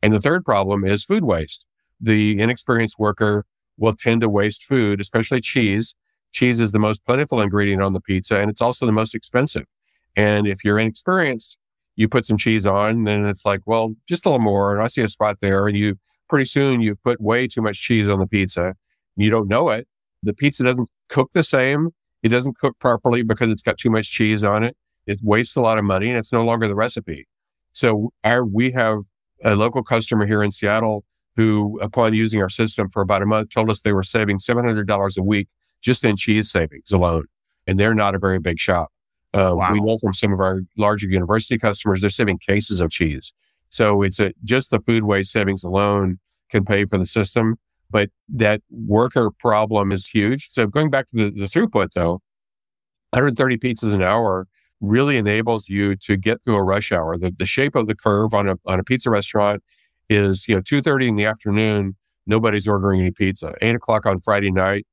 And 0.03 0.13
the 0.13 0.21
third 0.21 0.45
problem 0.45 0.85
is 0.85 1.05
food 1.05 1.25
waste. 1.25 1.67
The 2.01 2.41
inexperienced 2.41 2.99
worker 2.99 3.45
will 3.77 3.95
tend 3.95 4.23
to 4.23 4.29
waste 4.29 4.65
food, 4.65 5.01
especially 5.01 5.41
cheese. 5.41 5.95
Cheese 6.33 6.61
is 6.61 6.73
the 6.73 6.79
most 6.79 7.05
plentiful 7.05 7.41
ingredient 7.41 7.83
on 7.83 7.93
the 7.93 8.01
pizza 8.01 8.39
and 8.39 8.51
it's 8.51 8.63
also 8.63 8.87
the 8.87 8.93
most 8.93 9.15
expensive. 9.15 9.65
And 10.17 10.47
if 10.47 10.65
you're 10.65 10.79
inexperienced, 10.79 11.59
you 11.99 12.09
put 12.09 12.25
some 12.25 12.37
cheese 12.37 12.65
on, 12.65 13.03
then 13.03 13.27
it's 13.27 13.45
like, 13.45 13.61
well, 13.67 13.91
just 14.09 14.25
a 14.25 14.31
little 14.31 14.41
more. 14.41 14.73
And 14.73 14.81
I 14.81 14.87
see 14.87 15.03
a 15.03 15.09
spot 15.09 15.39
there. 15.41 15.67
And 15.67 15.77
you 15.77 15.97
pretty 16.29 16.45
soon 16.45 16.81
you've 16.81 17.03
put 17.03 17.21
way 17.21 17.49
too 17.49 17.61
much 17.61 17.83
cheese 17.83 18.09
on 18.09 18.21
the 18.21 18.27
pizza. 18.27 18.75
You 19.17 19.31
don't 19.31 19.49
know 19.49 19.69
it. 19.71 19.89
The 20.23 20.33
pizza 20.33 20.63
doesn't 20.63 20.89
cook 21.09 21.33
the 21.33 21.43
same. 21.43 21.89
It 22.23 22.29
doesn't 22.29 22.57
cook 22.57 22.79
properly 22.79 23.23
because 23.23 23.51
it's 23.51 23.63
got 23.63 23.79
too 23.79 23.91
much 23.91 24.13
cheese 24.13 24.45
on 24.45 24.63
it. 24.63 24.77
It 25.09 25.19
wastes 25.25 25.57
a 25.57 25.61
lot 25.61 25.77
of 25.77 25.85
money 25.85 26.09
and 26.09 26.17
it's 26.17 26.33
no 26.33 26.45
longer 26.45 26.69
the 26.69 26.77
recipe. 26.77 27.27
So 27.73 28.13
our, 28.23 28.45
we 28.45 28.71
have 28.73 29.01
a 29.43 29.57
local 29.57 29.83
customer 29.83 30.25
here 30.25 30.45
in 30.45 30.53
Seattle 30.53 31.05
who, 31.35 31.81
upon 31.83 32.15
using 32.15 32.41
our 32.41 32.49
system 32.49 32.91
for 32.91 33.03
about 33.03 33.23
a 33.23 33.27
month, 33.27 33.51
told 33.51 33.71
us 33.71 33.81
they 33.81 33.93
were 33.93 34.05
saving 34.05 34.39
$700 34.39 35.19
a 35.19 35.23
week 35.25 35.49
just 35.81 36.05
in 36.05 36.15
cheese 36.15 36.49
savings 36.49 36.93
alone. 36.93 37.25
And 37.67 37.79
they're 37.79 37.93
not 37.93 38.15
a 38.15 38.21
very 38.21 38.39
big 38.39 38.61
shop. 38.61 38.93
Uh, 39.35 39.53
wow. 39.55 39.73
We 39.73 39.81
know 39.81 39.99
from 39.99 40.15
some 40.15 40.33
of 40.33 40.41
our 40.41 40.61
larger 40.77 41.07
university 41.07 41.59
customers, 41.59 42.01
they're 42.01 42.11
saving 42.11 42.39
cases 42.39 42.81
of 42.81 42.91
cheese. 42.91 43.35
So 43.71 44.03
it's 44.03 44.19
a, 44.19 44.33
just 44.45 44.71
the 44.71 44.81
food 44.81 45.05
waste 45.05 45.31
savings 45.33 45.65
alone 45.65 46.19
can 46.51 46.65
pay 46.65 46.87
for 46.87 46.99
the 46.99 47.07
system. 47.07 47.57
But 47.91 48.11
that 48.29 48.63
worker 48.71 49.31
problem 49.31 49.93
is 49.93 50.07
huge. 50.09 50.49
So 50.51 50.67
going 50.67 50.91
back 50.91 51.07
to 51.09 51.17
the, 51.17 51.31
the 51.31 51.47
throughput 51.47 51.93
though, 51.95 52.21
130 53.13 53.57
pizzas 53.59 53.95
an 53.95 54.03
hour 54.03 54.47
really 54.81 55.17
enables 55.17 55.69
you 55.69 55.97
to 55.97 56.17
get 56.17 56.43
through 56.43 56.57
a 56.57 56.63
rush 56.63 56.93
hour. 56.93 57.17
The, 57.17 57.35
the 57.37 57.47
shape 57.47 57.75
of 57.75 57.87
the 57.87 57.95
curve 57.95 58.35
on 58.35 58.49
a, 58.49 58.57
on 58.67 58.79
a 58.79 58.85
pizza 58.85 59.11
restaurant 59.11 59.63
is, 60.09 60.47
you 60.47 60.55
know, 60.55 60.61
2.30 60.61 61.09
in 61.09 61.17
the 61.17 61.25
afternoon, 61.25 61.97
nobody's 62.27 62.69
ordering 62.69 63.01
any 63.01 63.11
pizza. 63.11 63.55
Eight 63.61 63.75
o'clock 63.75 64.07
on 64.07 64.21
Friday 64.21 64.51
night, 64.51 64.87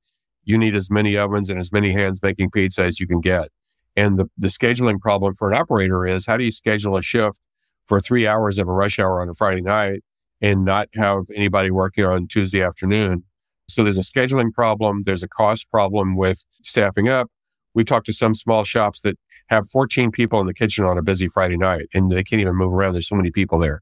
you 0.44 0.58
need 0.58 0.76
as 0.76 0.90
many 0.90 1.18
ovens 1.18 1.50
and 1.50 1.60
as 1.60 1.72
many 1.72 1.92
hands 1.92 2.22
making 2.22 2.52
pizza 2.52 2.84
as 2.84 3.00
you 3.00 3.08
can 3.08 3.22
get. 3.22 3.50
And 3.96 4.20
the, 4.20 4.30
the 4.38 4.48
scheduling 4.48 5.00
problem 5.00 5.34
for 5.36 5.52
an 5.52 5.58
operator 5.58 6.06
is 6.06 6.26
how 6.26 6.38
do 6.38 6.44
you 6.44 6.52
schedule 6.52 6.98
a 6.98 7.02
shift 7.02 7.40
for 7.86 8.02
three 8.02 8.28
hours 8.28 8.58
of 8.58 8.68
a 8.68 8.72
rush 8.72 9.00
hour 9.00 9.22
on 9.22 9.30
a 9.30 9.34
Friday 9.34 9.62
night 9.62 10.04
and 10.42 10.66
not 10.66 10.90
have 10.96 11.24
anybody 11.36 11.72
working 11.72 12.06
on 12.06 12.28
Tuesday 12.28 12.62
afternoon? 12.62 13.24
So 13.68 13.84
there's 13.84 13.98
a 13.98 14.02
scheduling 14.02 14.52
problem. 14.52 15.04
There's 15.06 15.24
a 15.24 15.28
cost 15.28 15.72
problem 15.72 16.16
with 16.16 16.46
staffing 16.62 17.10
up. 17.10 17.30
We 17.74 17.84
talked 17.84 18.06
to 18.08 18.14
some 18.14 18.34
small 18.34 18.64
shops 18.64 19.02
that 19.02 19.18
have 19.48 19.70
14 19.70 20.12
people 20.12 20.40
in 20.40 20.48
the 20.48 20.54
kitchen 20.54 20.86
on 20.86 20.98
a 20.98 21.02
busy 21.02 21.28
Friday 21.28 21.58
night 21.58 21.88
and 21.94 22.12
they 22.12 22.24
can't 22.24 22.42
even 22.42 22.56
move 22.56 22.74
around. 22.74 22.94
There's 22.94 23.08
so 23.08 23.16
many 23.16 23.32
people 23.32 23.60
there. 23.60 23.82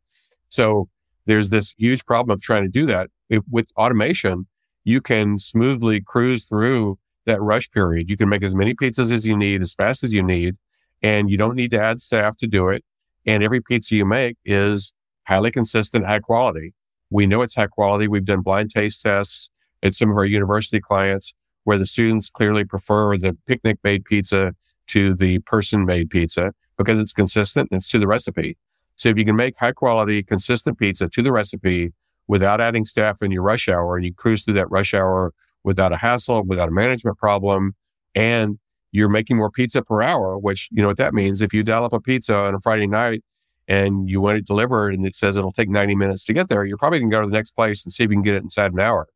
So 0.49 0.89
there's 1.25 1.49
this 1.49 1.73
huge 1.77 2.05
problem 2.05 2.33
of 2.33 2.41
trying 2.41 2.63
to 2.63 2.69
do 2.69 2.85
that. 2.87 3.09
with 3.49 3.71
automation, 3.77 4.47
you 4.83 5.01
can 5.01 5.39
smoothly 5.39 6.01
cruise 6.01 6.45
through 6.45 6.97
that 7.25 7.41
rush 7.41 7.69
period. 7.71 8.09
You 8.09 8.17
can 8.17 8.29
make 8.29 8.43
as 8.43 8.55
many 8.55 8.73
pizzas 8.73 9.11
as 9.11 9.27
you 9.27 9.37
need, 9.37 9.61
as 9.61 9.73
fast 9.73 10.03
as 10.03 10.13
you 10.13 10.23
need, 10.23 10.55
and 11.01 11.29
you 11.29 11.37
don't 11.37 11.55
need 11.55 11.71
to 11.71 11.81
add 11.81 11.99
staff 11.99 12.37
to 12.37 12.47
do 12.47 12.69
it. 12.69 12.83
And 13.25 13.43
every 13.43 13.61
pizza 13.61 13.95
you 13.95 14.05
make 14.05 14.37
is 14.43 14.93
highly 15.27 15.51
consistent, 15.51 16.05
high 16.05 16.19
quality. 16.19 16.73
We 17.09 17.25
know 17.25 17.41
it's 17.41 17.55
high 17.55 17.67
quality. 17.67 18.07
We've 18.07 18.25
done 18.25 18.41
blind 18.41 18.71
taste 18.71 19.01
tests 19.01 19.49
at 19.81 19.93
some 19.93 20.09
of 20.09 20.17
our 20.17 20.25
university 20.25 20.79
clients 20.79 21.33
where 21.63 21.77
the 21.77 21.85
students 21.85 22.29
clearly 22.29 22.65
prefer 22.65 23.17
the 23.17 23.37
picnic 23.45 23.77
made 23.83 24.05
pizza 24.05 24.53
to 24.87 25.13
the 25.13 25.39
person 25.39 25.85
made 25.85 26.09
pizza 26.09 26.53
because 26.77 26.99
it's 26.99 27.13
consistent 27.13 27.69
and 27.71 27.77
it's 27.77 27.89
to 27.89 27.99
the 27.99 28.07
recipe. 28.07 28.57
So 28.95 29.09
if 29.09 29.17
you 29.17 29.25
can 29.25 29.35
make 29.35 29.57
high 29.57 29.71
quality, 29.71 30.23
consistent 30.23 30.77
pizza 30.77 31.07
to 31.07 31.21
the 31.21 31.31
recipe 31.31 31.93
without 32.27 32.61
adding 32.61 32.85
staff 32.85 33.21
in 33.21 33.31
your 33.31 33.43
rush 33.43 33.69
hour 33.69 33.95
and 33.95 34.05
you 34.05 34.13
cruise 34.13 34.43
through 34.43 34.53
that 34.55 34.71
rush 34.71 34.93
hour 34.93 35.33
without 35.63 35.93
a 35.93 35.97
hassle, 35.97 36.43
without 36.43 36.69
a 36.69 36.71
management 36.71 37.17
problem. 37.17 37.73
And 38.15 38.59
you're 38.91 39.09
making 39.09 39.37
more 39.37 39.49
pizza 39.49 39.81
per 39.81 40.01
hour, 40.01 40.37
which, 40.37 40.69
you 40.71 40.81
know 40.81 40.87
what 40.87 40.97
that 40.97 41.13
means. 41.13 41.41
If 41.41 41.53
you 41.53 41.63
dial 41.63 41.85
up 41.85 41.93
a 41.93 41.99
pizza 41.99 42.35
on 42.35 42.53
a 42.53 42.59
Friday 42.59 42.87
night 42.87 43.23
and 43.67 44.09
you 44.09 44.21
want 44.21 44.37
it 44.37 44.45
delivered 44.45 44.93
and 44.93 45.05
it 45.05 45.15
says 45.15 45.35
it'll 45.35 45.51
take 45.51 45.69
90 45.69 45.95
minutes 45.95 46.25
to 46.25 46.33
get 46.33 46.47
there, 46.47 46.63
you're 46.63 46.77
probably 46.77 46.99
going 46.99 47.09
to 47.09 47.15
go 47.15 47.21
to 47.21 47.27
the 47.27 47.33
next 47.33 47.51
place 47.51 47.83
and 47.83 47.91
see 47.91 48.03
if 48.03 48.09
you 48.09 48.15
can 48.15 48.23
get 48.23 48.35
it 48.35 48.43
inside 48.43 48.71
an 48.71 48.79
hour. 48.79 49.07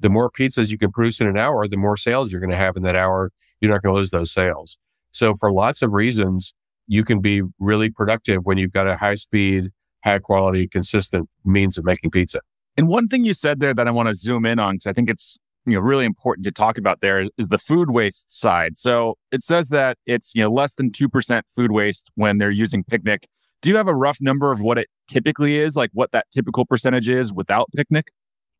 The 0.00 0.08
more 0.08 0.30
pizzas 0.30 0.70
you 0.70 0.78
can 0.78 0.90
produce 0.92 1.20
in 1.20 1.26
an 1.26 1.36
hour, 1.36 1.68
the 1.68 1.76
more 1.76 1.96
sales 1.96 2.32
you're 2.32 2.40
going 2.40 2.50
to 2.50 2.56
have 2.56 2.76
in 2.76 2.84
that 2.84 2.96
hour. 2.96 3.30
You're 3.60 3.72
not 3.72 3.82
going 3.82 3.92
to 3.92 3.98
lose 3.98 4.10
those 4.10 4.30
sales. 4.30 4.78
So 5.10 5.34
for 5.34 5.50
lots 5.50 5.82
of 5.82 5.92
reasons, 5.92 6.54
you 6.86 7.04
can 7.04 7.20
be 7.20 7.42
really 7.58 7.90
productive 7.90 8.44
when 8.44 8.56
you've 8.56 8.72
got 8.72 8.86
a 8.86 8.96
high 8.96 9.16
speed, 9.16 9.70
high 10.04 10.20
quality, 10.20 10.68
consistent 10.68 11.28
means 11.44 11.76
of 11.76 11.84
making 11.84 12.12
pizza. 12.12 12.40
And 12.76 12.88
one 12.88 13.08
thing 13.08 13.24
you 13.24 13.34
said 13.34 13.60
there 13.60 13.74
that 13.74 13.88
I 13.88 13.90
want 13.90 14.08
to 14.08 14.14
zoom 14.14 14.46
in 14.46 14.58
on, 14.58 14.74
because 14.74 14.86
I 14.86 14.92
think 14.92 15.10
it's 15.10 15.38
you 15.68 15.76
know 15.76 15.80
really 15.80 16.04
important 16.04 16.44
to 16.44 16.52
talk 16.52 16.78
about 16.78 17.00
there 17.00 17.22
is 17.36 17.48
the 17.48 17.58
food 17.58 17.90
waste 17.90 18.30
side. 18.30 18.76
So 18.76 19.16
it 19.30 19.42
says 19.42 19.68
that 19.68 19.98
it's 20.06 20.34
you 20.34 20.42
know 20.42 20.50
less 20.50 20.74
than 20.74 20.92
two 20.92 21.08
percent 21.08 21.46
food 21.54 21.72
waste 21.72 22.10
when 22.14 22.38
they're 22.38 22.50
using 22.50 22.84
Picnic. 22.84 23.28
Do 23.60 23.70
you 23.70 23.76
have 23.76 23.88
a 23.88 23.94
rough 23.94 24.18
number 24.20 24.52
of 24.52 24.60
what 24.60 24.78
it 24.78 24.88
typically 25.08 25.58
is, 25.58 25.76
like 25.76 25.90
what 25.92 26.12
that 26.12 26.26
typical 26.32 26.64
percentage 26.64 27.08
is 27.08 27.32
without 27.32 27.68
Picnic? 27.74 28.08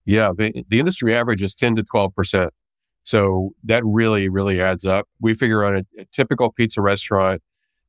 Yeah, 0.05 0.33
the, 0.37 0.65
the 0.69 0.81
industry 0.81 1.15
average 1.15 1.43
is 1.43 1.55
ten 1.55 1.77
to 1.77 1.83
twelve 1.83 2.15
percent. 2.15 2.51
So 3.03 3.53
that 3.65 3.83
really, 3.87 4.29
really 4.29 4.61
adds 4.61 4.85
up. 4.85 5.07
We 5.21 5.33
figure 5.33 5.65
on 5.65 5.77
a, 5.77 6.03
a 6.03 6.05
typical 6.13 6.53
pizza 6.53 6.83
restaurant 6.83 7.41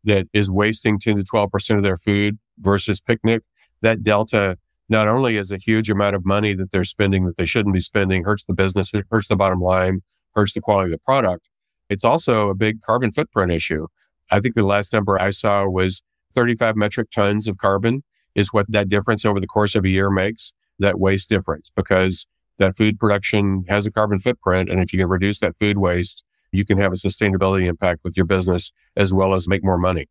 that 0.05 0.27
is 0.33 0.49
wasting 0.49 0.97
10 0.97 1.17
to 1.17 1.23
12% 1.23 1.77
of 1.77 1.83
their 1.83 1.97
food 1.97 2.39
versus 2.59 3.01
picnic, 3.01 3.43
that 3.81 4.03
delta 4.03 4.57
not 4.89 5.07
only 5.07 5.37
is 5.37 5.51
a 5.51 5.57
huge 5.57 5.89
amount 5.89 6.15
of 6.15 6.25
money 6.25 6.53
that 6.55 6.71
they're 6.71 6.83
spending 6.83 7.25
that 7.25 7.37
they 7.37 7.45
shouldn't 7.45 7.73
be 7.73 7.79
spending, 7.79 8.23
hurts 8.23 8.43
the 8.43 8.53
business, 8.53 8.93
it 8.93 9.05
hurts 9.11 9.27
the 9.27 9.35
bottom 9.35 9.61
line, 9.61 10.01
hurts 10.35 10.53
the 10.53 10.61
quality 10.61 10.91
of 10.91 10.99
the 10.99 11.03
product. 11.03 11.47
It's 11.89 12.03
also 12.03 12.49
a 12.49 12.55
big 12.55 12.81
carbon 12.81 13.11
footprint 13.11 13.51
issue. 13.51 13.87
I 14.31 14.39
think 14.39 14.55
the 14.55 14.63
last 14.63 14.93
number 14.93 15.19
I 15.19 15.31
saw 15.31 15.67
was 15.67 16.03
35 16.33 16.75
metric 16.75 17.09
tons 17.11 17.47
of 17.47 17.57
carbon 17.57 18.03
is 18.35 18.53
what 18.53 18.65
that 18.69 18.89
difference 18.89 19.25
over 19.25 19.39
the 19.39 19.47
course 19.47 19.75
of 19.75 19.85
a 19.85 19.89
year 19.89 20.09
makes, 20.09 20.53
that 20.77 20.99
waste 20.99 21.29
difference, 21.29 21.71
because 21.75 22.27
that 22.57 22.77
food 22.77 22.99
production 22.99 23.65
has 23.67 23.85
a 23.85 23.91
carbon 23.91 24.19
footprint. 24.19 24.69
And 24.69 24.81
if 24.81 24.93
you 24.93 24.99
can 24.99 25.09
reduce 25.09 25.39
that 25.39 25.57
food 25.57 25.77
waste, 25.77 26.23
you 26.51 26.65
can 26.65 26.77
have 26.79 26.91
a 26.91 26.95
sustainability 26.95 27.65
impact 27.65 28.01
with 28.03 28.15
your 28.15 28.25
business 28.25 28.71
as 28.95 29.13
well 29.13 29.33
as 29.33 29.47
make 29.47 29.63
more 29.63 29.77
money. 29.77 30.07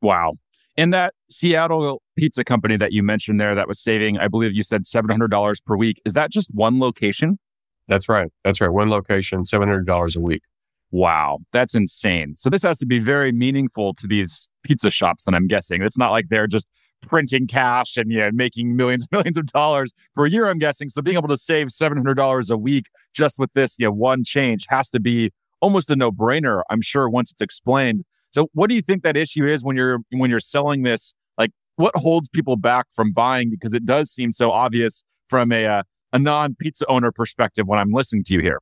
Wow. 0.00 0.34
And 0.76 0.92
that 0.92 1.14
Seattle 1.30 2.00
pizza 2.16 2.44
company 2.44 2.76
that 2.76 2.92
you 2.92 3.02
mentioned 3.02 3.40
there 3.40 3.54
that 3.54 3.68
was 3.68 3.78
saving, 3.78 4.18
I 4.18 4.28
believe 4.28 4.52
you 4.52 4.62
said 4.62 4.84
$700 4.84 5.64
per 5.64 5.76
week. 5.76 6.00
Is 6.06 6.14
that 6.14 6.30
just 6.30 6.48
one 6.52 6.78
location? 6.78 7.38
That's 7.88 8.08
right. 8.08 8.30
That's 8.44 8.60
right. 8.60 8.70
One 8.70 8.88
location, 8.88 9.42
$700 9.44 10.16
a 10.16 10.20
week. 10.20 10.42
Wow, 10.92 11.38
that's 11.52 11.74
insane. 11.74 12.34
So 12.36 12.50
this 12.50 12.62
has 12.62 12.78
to 12.78 12.86
be 12.86 12.98
very 12.98 13.32
meaningful 13.32 13.94
to 13.94 14.06
these 14.06 14.50
pizza 14.62 14.90
shops 14.90 15.24
that 15.24 15.34
I'm 15.34 15.46
guessing. 15.46 15.82
It's 15.82 15.96
not 15.96 16.10
like 16.10 16.28
they're 16.28 16.46
just 16.46 16.68
printing 17.00 17.46
cash 17.46 17.96
and 17.96 18.12
yeah, 18.12 18.30
making 18.32 18.76
millions 18.76 19.08
and 19.10 19.18
millions 19.18 19.38
of 19.38 19.46
dollars 19.46 19.92
per 20.14 20.26
year, 20.26 20.48
I'm 20.48 20.58
guessing. 20.58 20.90
So 20.90 21.00
being 21.00 21.16
able 21.16 21.28
to 21.28 21.38
save 21.38 21.68
$700 21.68 22.50
a 22.50 22.56
week 22.58 22.86
just 23.14 23.38
with 23.38 23.50
this 23.54 23.76
you 23.78 23.86
know, 23.86 23.92
one 23.92 24.22
change 24.22 24.66
has 24.68 24.90
to 24.90 25.00
be 25.00 25.30
almost 25.62 25.90
a 25.90 25.96
no-brainer, 25.96 26.62
I'm 26.68 26.82
sure, 26.82 27.08
once 27.08 27.30
it's 27.30 27.40
explained. 27.40 28.04
So 28.32 28.48
what 28.54 28.68
do 28.68 28.74
you 28.74 28.82
think 28.82 29.02
that 29.02 29.16
issue 29.16 29.46
is 29.46 29.62
when 29.62 29.76
you're 29.76 30.00
when 30.10 30.30
you're 30.30 30.40
selling 30.40 30.82
this? 30.82 31.14
Like 31.38 31.50
what 31.76 31.94
holds 31.96 32.28
people 32.28 32.56
back 32.56 32.86
from 32.92 33.12
buying 33.12 33.50
because 33.50 33.74
it 33.74 33.84
does 33.84 34.10
seem 34.10 34.32
so 34.32 34.50
obvious 34.50 35.04
from 35.28 35.52
a 35.52 35.66
uh, 35.66 35.82
a 36.12 36.18
non-pizza 36.18 36.86
owner 36.86 37.12
perspective 37.12 37.66
when 37.66 37.78
I'm 37.78 37.92
listening 37.92 38.24
to 38.24 38.34
you 38.34 38.40
here. 38.40 38.58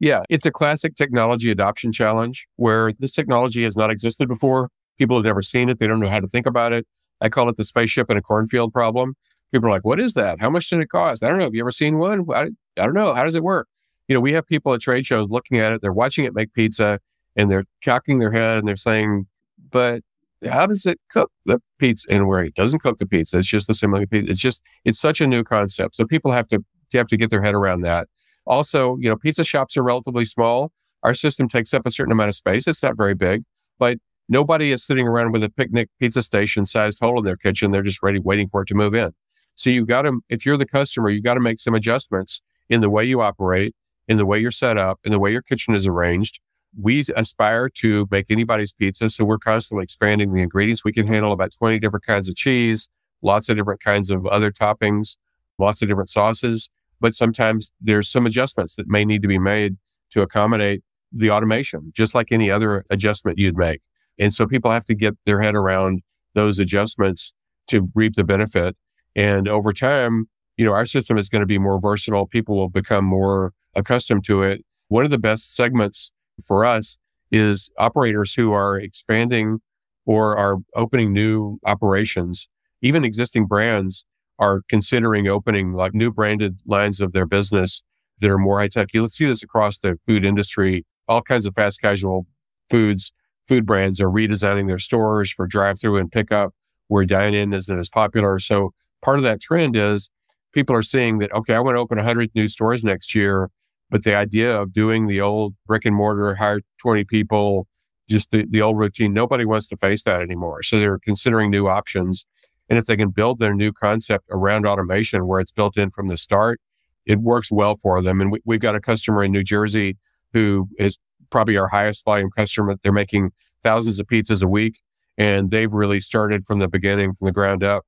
Yeah, 0.00 0.22
it's 0.30 0.46
a 0.46 0.50
classic 0.50 0.94
technology 0.94 1.50
adoption 1.50 1.92
challenge 1.92 2.46
where 2.56 2.92
this 2.98 3.12
technology 3.12 3.64
has 3.64 3.76
not 3.76 3.90
existed 3.90 4.28
before. 4.28 4.70
People 4.96 5.16
have 5.16 5.24
never 5.24 5.42
seen 5.42 5.68
it. 5.68 5.78
They 5.78 5.86
don't 5.86 6.00
know 6.00 6.08
how 6.08 6.20
to 6.20 6.28
think 6.28 6.46
about 6.46 6.72
it. 6.72 6.86
I 7.20 7.28
call 7.28 7.48
it 7.48 7.56
the 7.56 7.64
spaceship 7.64 8.10
in 8.10 8.16
a 8.16 8.22
cornfield 8.22 8.72
problem. 8.72 9.14
People 9.52 9.68
are 9.68 9.72
like, 9.72 9.84
what 9.84 9.98
is 9.98 10.14
that? 10.14 10.40
How 10.40 10.50
much 10.50 10.68
did 10.70 10.80
it 10.80 10.88
cost? 10.88 11.24
I 11.24 11.28
don't 11.28 11.38
know. 11.38 11.44
Have 11.44 11.54
you 11.54 11.62
ever 11.62 11.72
seen 11.72 11.98
one? 11.98 12.26
I, 12.32 12.42
I 12.42 12.84
don't 12.84 12.94
know. 12.94 13.14
How 13.14 13.24
does 13.24 13.34
it 13.34 13.42
work? 13.42 13.66
You 14.06 14.14
know, 14.14 14.20
we 14.20 14.32
have 14.32 14.46
people 14.46 14.72
at 14.72 14.80
trade 14.80 15.04
shows 15.04 15.28
looking 15.30 15.58
at 15.58 15.72
it. 15.72 15.82
They're 15.82 15.92
watching 15.92 16.24
it 16.24 16.34
make 16.34 16.52
pizza 16.52 17.00
and 17.38 17.50
they're 17.50 17.64
cocking 17.82 18.18
their 18.18 18.32
head 18.32 18.58
and 18.58 18.68
they're 18.68 18.76
saying, 18.76 19.26
but 19.70 20.02
how 20.44 20.66
does 20.66 20.84
it 20.84 21.00
cook 21.10 21.30
the 21.46 21.60
pizza 21.78 22.06
and 22.10 22.26
where 22.26 22.40
it 22.40 22.54
doesn't 22.54 22.80
cook 22.80 22.98
the 22.98 23.06
pizza? 23.06 23.38
It's 23.38 23.48
just 23.48 23.70
a 23.70 23.74
similar 23.74 24.06
pizza. 24.06 24.30
It's 24.30 24.40
just, 24.40 24.62
it's 24.84 25.00
such 25.00 25.20
a 25.20 25.26
new 25.26 25.44
concept. 25.44 25.94
So 25.94 26.04
people 26.04 26.32
have 26.32 26.48
to, 26.48 26.64
have 26.92 27.08
to 27.08 27.16
get 27.16 27.30
their 27.30 27.42
head 27.42 27.54
around 27.54 27.82
that. 27.82 28.08
Also, 28.44 28.96
you 28.96 29.08
know, 29.08 29.16
pizza 29.16 29.44
shops 29.44 29.76
are 29.76 29.82
relatively 29.82 30.24
small. 30.24 30.72
Our 31.02 31.14
system 31.14 31.48
takes 31.48 31.72
up 31.72 31.86
a 31.86 31.90
certain 31.90 32.12
amount 32.12 32.28
of 32.28 32.34
space. 32.34 32.66
It's 32.66 32.82
not 32.82 32.96
very 32.96 33.14
big, 33.14 33.44
but 33.78 33.98
nobody 34.28 34.72
is 34.72 34.84
sitting 34.84 35.06
around 35.06 35.32
with 35.32 35.44
a 35.44 35.50
picnic 35.50 35.90
pizza 36.00 36.22
station 36.22 36.66
sized 36.66 36.98
hole 37.00 37.18
in 37.18 37.24
their 37.24 37.36
kitchen. 37.36 37.70
They're 37.70 37.82
just 37.82 38.02
ready, 38.02 38.18
waiting 38.18 38.48
for 38.48 38.62
it 38.62 38.68
to 38.68 38.74
move 38.74 38.94
in. 38.94 39.12
So 39.54 39.70
you 39.70 39.86
got 39.86 40.02
to, 40.02 40.20
if 40.28 40.44
you're 40.44 40.56
the 40.56 40.66
customer, 40.66 41.08
you 41.08 41.20
got 41.20 41.34
to 41.34 41.40
make 41.40 41.60
some 41.60 41.74
adjustments 41.74 42.40
in 42.68 42.80
the 42.80 42.90
way 42.90 43.04
you 43.04 43.20
operate, 43.20 43.74
in 44.08 44.16
the 44.16 44.26
way 44.26 44.38
you're 44.38 44.50
set 44.50 44.76
up, 44.76 44.98
in 45.04 45.12
the 45.12 45.18
way 45.18 45.30
your 45.30 45.42
kitchen 45.42 45.74
is 45.74 45.86
arranged. 45.86 46.40
We 46.76 47.04
aspire 47.16 47.68
to 47.76 48.06
make 48.10 48.26
anybody's 48.30 48.72
pizza. 48.72 49.10
So 49.10 49.24
we're 49.24 49.38
constantly 49.38 49.84
expanding 49.84 50.32
the 50.32 50.42
ingredients. 50.42 50.84
We 50.84 50.92
can 50.92 51.06
handle 51.06 51.32
about 51.32 51.52
20 51.52 51.78
different 51.78 52.04
kinds 52.04 52.28
of 52.28 52.36
cheese, 52.36 52.88
lots 53.22 53.48
of 53.48 53.56
different 53.56 53.80
kinds 53.80 54.10
of 54.10 54.26
other 54.26 54.50
toppings, 54.50 55.16
lots 55.58 55.82
of 55.82 55.88
different 55.88 56.10
sauces. 56.10 56.70
But 57.00 57.14
sometimes 57.14 57.72
there's 57.80 58.08
some 58.08 58.26
adjustments 58.26 58.74
that 58.76 58.88
may 58.88 59.04
need 59.04 59.22
to 59.22 59.28
be 59.28 59.38
made 59.38 59.76
to 60.10 60.22
accommodate 60.22 60.82
the 61.12 61.30
automation, 61.30 61.92
just 61.94 62.14
like 62.14 62.32
any 62.32 62.50
other 62.50 62.84
adjustment 62.90 63.38
you'd 63.38 63.56
make. 63.56 63.80
And 64.18 64.34
so 64.34 64.46
people 64.46 64.70
have 64.70 64.84
to 64.86 64.94
get 64.94 65.16
their 65.24 65.40
head 65.40 65.54
around 65.54 66.02
those 66.34 66.58
adjustments 66.58 67.32
to 67.68 67.88
reap 67.94 68.14
the 68.14 68.24
benefit. 68.24 68.76
And 69.14 69.48
over 69.48 69.72
time, 69.72 70.28
you 70.56 70.64
know, 70.64 70.72
our 70.72 70.84
system 70.84 71.18
is 71.18 71.28
going 71.28 71.40
to 71.40 71.46
be 71.46 71.58
more 71.58 71.80
versatile. 71.80 72.26
People 72.26 72.56
will 72.56 72.68
become 72.68 73.04
more 73.04 73.52
accustomed 73.74 74.24
to 74.24 74.42
it. 74.42 74.64
One 74.88 75.04
of 75.04 75.10
the 75.10 75.18
best 75.18 75.54
segments 75.54 76.12
for 76.44 76.64
us 76.64 76.98
is 77.30 77.70
operators 77.78 78.34
who 78.34 78.52
are 78.52 78.78
expanding 78.78 79.60
or 80.06 80.36
are 80.36 80.56
opening 80.74 81.12
new 81.12 81.58
operations. 81.66 82.48
Even 82.80 83.04
existing 83.04 83.46
brands 83.46 84.04
are 84.38 84.62
considering 84.68 85.28
opening 85.28 85.72
like 85.72 85.94
new 85.94 86.10
branded 86.10 86.60
lines 86.64 87.00
of 87.00 87.12
their 87.12 87.26
business 87.26 87.82
that 88.20 88.30
are 88.30 88.38
more 88.38 88.60
high 88.60 88.68
tech. 88.68 88.88
You'll 88.92 89.08
see 89.08 89.26
this 89.26 89.42
across 89.42 89.78
the 89.78 89.98
food 90.06 90.24
industry. 90.24 90.86
All 91.08 91.22
kinds 91.22 91.46
of 91.46 91.54
fast 91.54 91.80
casual 91.80 92.26
foods, 92.70 93.12
food 93.46 93.66
brands 93.66 94.00
are 94.00 94.08
redesigning 94.08 94.66
their 94.66 94.78
stores 94.78 95.30
for 95.30 95.46
drive 95.46 95.80
through 95.80 95.98
and 95.98 96.10
pickup 96.10 96.54
where 96.88 97.04
dine 97.04 97.34
in 97.34 97.52
isn't 97.52 97.78
as 97.78 97.88
popular. 97.88 98.38
So 98.38 98.72
part 99.02 99.18
of 99.18 99.24
that 99.24 99.40
trend 99.40 99.76
is 99.76 100.10
people 100.52 100.74
are 100.74 100.82
seeing 100.82 101.18
that, 101.18 101.32
okay, 101.32 101.54
I 101.54 101.60
want 101.60 101.76
to 101.76 101.80
open 101.80 101.98
100 101.98 102.30
new 102.34 102.48
stores 102.48 102.82
next 102.82 103.14
year. 103.14 103.50
But 103.90 104.04
the 104.04 104.14
idea 104.14 104.54
of 104.54 104.72
doing 104.72 105.06
the 105.06 105.20
old 105.20 105.54
brick 105.66 105.84
and 105.84 105.96
mortar, 105.96 106.34
hire 106.34 106.60
20 106.80 107.04
people, 107.04 107.66
just 108.08 108.30
the, 108.30 108.44
the 108.48 108.62
old 108.62 108.78
routine, 108.78 109.12
nobody 109.12 109.44
wants 109.44 109.66
to 109.68 109.76
face 109.76 110.02
that 110.02 110.20
anymore. 110.20 110.62
So 110.62 110.78
they're 110.78 110.98
considering 110.98 111.50
new 111.50 111.68
options. 111.68 112.26
And 112.68 112.78
if 112.78 112.86
they 112.86 112.96
can 112.96 113.10
build 113.10 113.38
their 113.38 113.54
new 113.54 113.72
concept 113.72 114.26
around 114.30 114.66
automation 114.66 115.26
where 115.26 115.40
it's 115.40 115.52
built 115.52 115.78
in 115.78 115.90
from 115.90 116.08
the 116.08 116.16
start, 116.16 116.60
it 117.06 117.20
works 117.20 117.50
well 117.50 117.76
for 117.76 118.02
them. 118.02 118.20
And 118.20 118.30
we, 118.32 118.40
we've 118.44 118.60
got 118.60 118.74
a 118.74 118.80
customer 118.80 119.24
in 119.24 119.32
New 119.32 119.42
Jersey 119.42 119.96
who 120.34 120.68
is 120.78 120.98
probably 121.30 121.56
our 121.56 121.68
highest 121.68 122.04
volume 122.04 122.30
customer. 122.30 122.76
They're 122.82 122.92
making 122.92 123.30
thousands 123.62 123.98
of 123.98 124.06
pizzas 124.06 124.42
a 124.42 124.48
week. 124.48 124.80
And 125.16 125.50
they've 125.50 125.72
really 125.72 126.00
started 126.00 126.46
from 126.46 126.58
the 126.58 126.68
beginning, 126.68 127.12
from 127.12 127.26
the 127.26 127.32
ground 127.32 127.64
up 127.64 127.84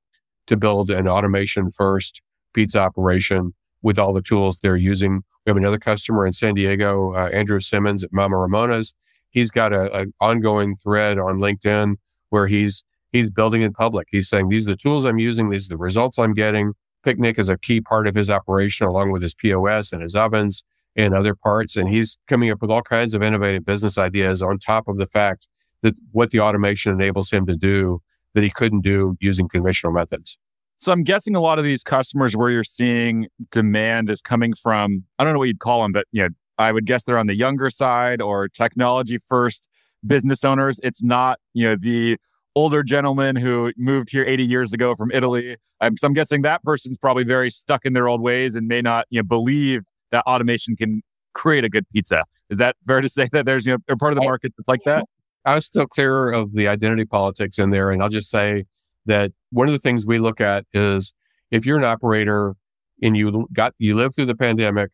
to 0.47 0.57
build 0.57 0.89
an 0.89 1.07
automation 1.07 1.71
first 1.71 2.21
pizza 2.53 2.79
operation 2.79 3.53
with 3.81 3.97
all 3.97 4.13
the 4.13 4.21
tools 4.21 4.57
they're 4.57 4.77
using. 4.77 5.23
We 5.45 5.49
have 5.49 5.57
another 5.57 5.79
customer 5.79 6.25
in 6.25 6.33
San 6.33 6.53
Diego, 6.53 7.13
uh, 7.13 7.29
Andrew 7.29 7.59
Simmons 7.59 8.03
at 8.03 8.13
Mama 8.13 8.37
Ramona's. 8.37 8.95
He's 9.29 9.51
got 9.51 9.73
an 9.73 10.13
ongoing 10.19 10.75
thread 10.75 11.17
on 11.17 11.39
LinkedIn 11.39 11.95
where 12.29 12.47
he's 12.47 12.83
he's 13.11 13.29
building 13.29 13.61
in 13.61 13.73
public. 13.73 14.07
He's 14.11 14.29
saying 14.29 14.49
these 14.49 14.65
are 14.65 14.71
the 14.71 14.75
tools 14.75 15.05
I'm 15.05 15.19
using, 15.19 15.49
these 15.49 15.67
are 15.67 15.75
the 15.75 15.77
results 15.77 16.19
I'm 16.19 16.33
getting. 16.33 16.73
Picnic 17.03 17.39
is 17.39 17.49
a 17.49 17.57
key 17.57 17.81
part 17.81 18.07
of 18.07 18.15
his 18.15 18.29
operation, 18.29 18.87
along 18.87 19.11
with 19.11 19.21
his 19.21 19.33
POS 19.33 19.91
and 19.91 20.01
his 20.01 20.15
ovens 20.15 20.63
and 20.95 21.13
other 21.13 21.33
parts. 21.33 21.75
And 21.75 21.89
he's 21.89 22.19
coming 22.27 22.51
up 22.51 22.61
with 22.61 22.69
all 22.69 22.83
kinds 22.83 23.13
of 23.13 23.23
innovative 23.23 23.65
business 23.65 23.97
ideas 23.97 24.41
on 24.41 24.59
top 24.59 24.87
of 24.87 24.97
the 24.97 25.07
fact 25.07 25.47
that 25.81 25.95
what 26.11 26.29
the 26.29 26.39
automation 26.39 26.93
enables 26.93 27.31
him 27.31 27.45
to 27.47 27.55
do 27.55 28.01
that 28.33 28.43
he 28.43 28.49
couldn't 28.49 28.81
do 28.81 29.17
using 29.19 29.47
conventional 29.47 29.91
methods. 29.91 30.37
So 30.81 30.91
I'm 30.91 31.03
guessing 31.03 31.35
a 31.35 31.39
lot 31.39 31.59
of 31.59 31.63
these 31.63 31.83
customers 31.83 32.35
where 32.35 32.49
you're 32.49 32.63
seeing 32.63 33.27
demand 33.51 34.09
is 34.09 34.19
coming 34.19 34.55
from, 34.55 35.03
I 35.19 35.23
don't 35.23 35.33
know 35.33 35.37
what 35.37 35.47
you'd 35.47 35.59
call 35.59 35.83
them, 35.83 35.91
but 35.91 36.07
you 36.11 36.23
know, 36.23 36.29
I 36.57 36.71
would 36.71 36.87
guess 36.87 37.03
they're 37.03 37.19
on 37.19 37.27
the 37.27 37.35
younger 37.35 37.69
side 37.69 38.19
or 38.19 38.47
technology 38.47 39.19
first 39.19 39.69
business 40.07 40.43
owners. 40.43 40.79
It's 40.81 41.03
not, 41.03 41.39
you 41.53 41.69
know, 41.69 41.75
the 41.79 42.17
older 42.55 42.81
gentleman 42.81 43.35
who 43.35 43.71
moved 43.77 44.09
here 44.09 44.25
80 44.25 44.43
years 44.43 44.73
ago 44.73 44.95
from 44.95 45.11
Italy. 45.11 45.55
I'm, 45.81 45.97
so 45.97 46.07
I'm 46.07 46.13
guessing 46.13 46.41
that 46.41 46.63
person's 46.63 46.97
probably 46.97 47.25
very 47.25 47.51
stuck 47.51 47.85
in 47.85 47.93
their 47.93 48.07
old 48.07 48.21
ways 48.21 48.55
and 48.55 48.67
may 48.67 48.81
not, 48.81 49.05
you 49.11 49.19
know, 49.19 49.23
believe 49.23 49.83
that 50.09 50.25
automation 50.25 50.75
can 50.75 51.03
create 51.35 51.63
a 51.63 51.69
good 51.69 51.87
pizza. 51.89 52.23
Is 52.49 52.57
that 52.57 52.75
fair 52.87 53.01
to 53.01 53.09
say 53.09 53.29
that 53.33 53.45
there's, 53.45 53.67
you 53.67 53.73
know, 53.73 53.77
a 53.87 53.97
part 53.97 54.13
of 54.13 54.15
the 54.15 54.25
market 54.25 54.51
that's 54.57 54.67
like 54.67 54.81
that? 54.85 55.05
I 55.45 55.53
was 55.53 55.65
still 55.67 55.85
clear 55.85 56.31
of 56.31 56.53
the 56.53 56.67
identity 56.67 57.05
politics 57.05 57.59
in 57.59 57.69
there. 57.69 57.91
And 57.91 58.01
I'll 58.01 58.09
just 58.09 58.31
say 58.31 58.65
that 59.05 59.31
one 59.51 59.67
of 59.67 59.73
the 59.73 59.79
things 59.79 60.05
we 60.05 60.19
look 60.19 60.41
at 60.41 60.65
is 60.73 61.13
if 61.49 61.65
you're 61.65 61.77
an 61.77 61.83
operator 61.83 62.55
and 63.01 63.17
you 63.17 63.47
got 63.53 63.73
you 63.77 63.95
lived 63.95 64.15
through 64.15 64.27
the 64.27 64.35
pandemic, 64.35 64.91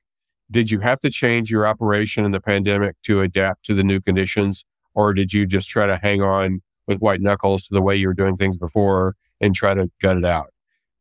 did 0.50 0.72
you 0.72 0.80
have 0.80 1.00
to 1.02 1.10
change 1.10 1.52
your 1.52 1.67
operation 1.67 2.26
in 2.26 2.32
the 2.32 2.39
pandemic 2.39 2.96
to 3.04 3.22
adapt 3.22 3.65
to 3.65 3.74
the 3.74 3.84
new 3.84 4.00
conditions, 4.00 4.65
or 4.93 5.13
did 5.13 5.34
you 5.34 5.46
just 5.46 5.70
try 5.70 5.86
to 5.86 5.98
hang 5.98 6.22
on 6.22 6.62
with 6.88 7.00
white 7.00 7.22
knuckles 7.22 7.67
to 7.67 7.74
the 7.74 7.82
way 7.82 7.96
you 7.96 8.08
were 8.08 8.13
doing 8.13 8.38
things 8.38 8.58
before 8.58 9.15
and 9.41 9.54
try 9.54 9.74
to 9.74 9.91
gut 10.02 10.17
it 10.17 10.26
out? 10.26 10.54